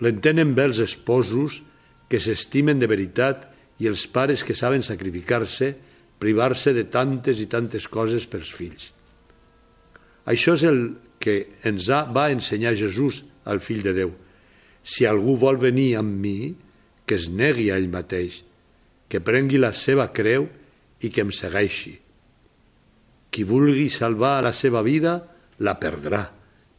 L'entenen 0.04 0.52
bé 0.54 0.68
els 0.68 0.84
esposos 0.84 1.62
que 2.10 2.20
s'estimen 2.20 2.80
de 2.80 2.88
veritat 2.90 3.48
i 3.80 3.88
els 3.88 4.04
pares 4.12 4.44
que 4.44 4.56
saben 4.56 4.84
sacrificar-se, 4.84 5.72
privar-se 6.20 6.76
de 6.76 6.84
tantes 6.92 7.40
i 7.40 7.48
tantes 7.50 7.88
coses 7.88 8.28
pels 8.28 8.52
fills. 8.52 8.90
Això 10.28 10.54
és 10.56 10.64
el 10.68 10.82
que 11.20 11.40
ens 11.64 11.88
va 11.88 12.30
ensenyar 12.32 12.76
Jesús 12.76 13.24
al 13.44 13.60
fill 13.60 13.82
de 13.84 13.94
Déu. 13.96 14.12
Si 14.84 15.06
algú 15.08 15.36
vol 15.40 15.58
venir 15.60 15.94
amb 16.00 16.18
mi, 16.20 16.54
que 17.06 17.16
es 17.16 17.28
negui 17.28 17.70
a 17.70 17.78
ell 17.80 17.90
mateix, 17.92 18.42
que 19.08 19.20
prengui 19.20 19.60
la 19.60 19.72
seva 19.76 20.08
creu 20.12 20.48
i 21.04 21.10
que 21.12 21.24
em 21.24 21.32
segueixi. 21.32 21.94
Qui 23.30 23.44
vulgui 23.44 23.88
salvar 23.92 24.40
la 24.44 24.52
seva 24.52 24.82
vida, 24.86 25.18
la 25.60 25.76
perdrà, 25.80 26.24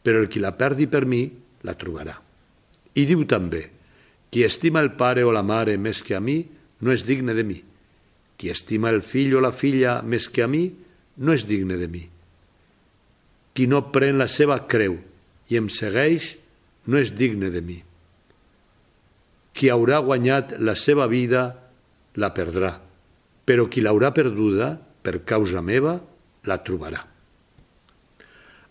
però 0.02 0.22
el 0.22 0.28
qui 0.30 0.42
la 0.42 0.54
perdi 0.56 0.86
per 0.90 1.04
mi, 1.06 1.24
la 1.66 1.74
trobarà. 1.78 2.16
I 2.96 3.04
diu 3.08 3.24
també, 3.28 3.62
qui 4.30 4.44
estima 4.46 4.82
el 4.84 4.94
pare 4.98 5.24
o 5.24 5.32
la 5.34 5.44
mare 5.46 5.76
més 5.78 6.02
que 6.02 6.16
a 6.16 6.20
mi, 6.20 6.40
no 6.80 6.92
és 6.92 7.06
digne 7.06 7.34
de 7.36 7.44
mi. 7.46 7.58
Qui 8.36 8.50
estima 8.52 8.90
el 8.92 9.02
fill 9.02 9.36
o 9.36 9.40
la 9.40 9.52
filla 9.52 10.00
més 10.02 10.28
que 10.28 10.44
a 10.44 10.48
mi, 10.50 10.66
no 11.16 11.32
és 11.32 11.46
digne 11.48 11.78
de 11.80 11.88
mi. 11.88 12.02
Qui 13.56 13.66
no 13.68 13.86
pren 13.92 14.18
la 14.20 14.28
seva 14.28 14.58
creu 14.68 14.98
i 15.48 15.56
em 15.56 15.70
segueix, 15.72 16.34
no 16.86 16.98
és 16.98 17.12
digne 17.16 17.50
de 17.52 17.62
mi. 17.62 17.78
Qui 19.56 19.70
haurà 19.72 20.02
guanyat 20.04 20.56
la 20.60 20.76
seva 20.76 21.06
vida 21.10 21.48
la 22.20 22.32
perdrà, 22.36 22.74
però 23.46 23.66
qui 23.70 23.82
l'haurà 23.84 24.12
perduda 24.14 24.74
per 24.76 25.22
causa 25.24 25.62
meva 25.62 25.96
la 26.46 26.58
trobarà. 26.62 27.02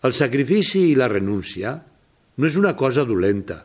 El 0.06 0.14
sacrifici 0.14 0.90
i 0.90 0.98
la 0.98 1.08
renúncia 1.10 1.72
no 2.36 2.46
és 2.46 2.56
una 2.60 2.74
cosa 2.76 3.04
dolenta, 3.08 3.62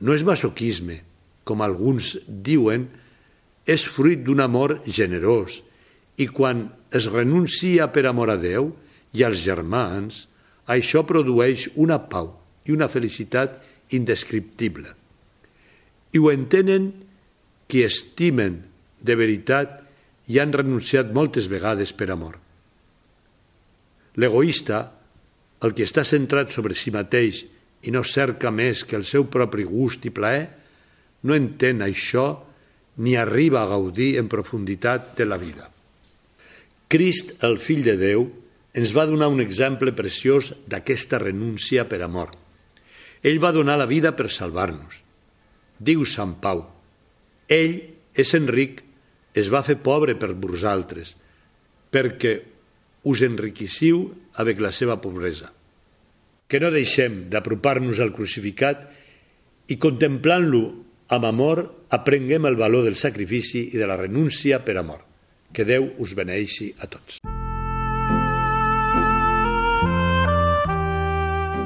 no 0.00 0.16
és 0.16 0.24
masoquisme, 0.24 0.96
com 1.44 1.62
alguns 1.62 2.14
diuen, 2.26 2.86
és 3.66 3.84
fruit 3.86 4.22
d'un 4.24 4.40
amor 4.40 4.78
generós 4.88 5.60
i 6.20 6.26
quan 6.28 6.66
es 6.96 7.06
renuncia 7.12 7.88
per 7.92 8.06
amor 8.08 8.32
a 8.32 8.38
Déu 8.40 8.72
i 9.16 9.24
als 9.26 9.42
germans, 9.44 10.24
això 10.66 11.04
produeix 11.06 11.68
una 11.76 12.00
pau 12.10 12.32
i 12.66 12.74
una 12.74 12.88
felicitat 12.90 13.58
indescriptible 13.96 14.94
i 16.12 16.18
ho 16.18 16.30
entenen 16.32 16.90
qui 17.70 17.84
estimen 17.86 18.58
de 19.00 19.16
veritat 19.18 19.78
i 20.30 20.38
han 20.42 20.52
renunciat 20.54 21.12
moltes 21.14 21.46
vegades 21.50 21.92
per 21.94 22.10
amor. 22.10 22.36
L'egoista, 24.18 24.82
el 25.62 25.74
que 25.76 25.86
està 25.86 26.04
centrat 26.06 26.50
sobre 26.50 26.74
si 26.74 26.90
mateix 26.94 27.44
i 27.86 27.94
no 27.94 28.02
cerca 28.04 28.50
més 28.50 28.82
que 28.84 28.98
el 28.98 29.06
seu 29.06 29.26
propi 29.30 29.64
gust 29.64 30.06
i 30.06 30.12
plaer, 30.14 30.48
no 31.22 31.36
entén 31.36 31.82
això 31.84 32.26
ni 33.00 33.14
arriba 33.16 33.62
a 33.62 33.70
gaudir 33.70 34.16
en 34.18 34.28
profunditat 34.28 35.14
de 35.16 35.26
la 35.28 35.38
vida. 35.40 35.70
Crist, 36.90 37.36
el 37.46 37.56
fill 37.62 37.84
de 37.86 37.94
Déu, 37.96 38.26
ens 38.74 38.92
va 38.94 39.06
donar 39.06 39.30
un 39.30 39.40
exemple 39.42 39.94
preciós 39.94 40.52
d'aquesta 40.66 41.20
renúncia 41.22 41.86
per 41.88 42.02
amor. 42.02 42.34
Ell 43.22 43.38
va 43.42 43.52
donar 43.52 43.76
la 43.76 43.88
vida 43.90 44.14
per 44.16 44.30
salvar-nos 44.32 45.00
diu 45.80 46.04
Sant 46.04 46.36
Pau, 46.44 46.60
ell 47.48 47.76
és 48.14 48.34
Enric, 48.36 48.84
es 49.34 49.48
va 49.48 49.64
fer 49.64 49.78
pobre 49.80 50.16
per 50.20 50.34
vosaltres, 50.36 51.14
perquè 51.90 52.34
us 53.08 53.24
enriquissiu 53.24 54.04
avec 54.42 54.60
la 54.60 54.72
seva 54.76 55.00
pobresa. 55.00 55.48
Que 56.50 56.60
no 56.60 56.72
deixem 56.74 57.24
d'apropar-nos 57.32 58.02
al 58.02 58.12
crucificat 58.12 58.84
i 59.70 59.78
contemplant-lo 59.80 60.62
amb 61.14 61.26
amor 61.30 61.64
aprenguem 61.94 62.46
el 62.50 62.58
valor 62.58 62.84
del 62.86 62.98
sacrifici 62.98 63.70
i 63.70 63.80
de 63.80 63.88
la 63.88 63.98
renúncia 63.98 64.60
per 64.66 64.76
amor. 64.82 65.06
Que 65.50 65.66
Déu 65.66 65.94
us 66.02 66.14
beneixi 66.18 66.74
a 66.78 66.90
tots. 66.90 67.22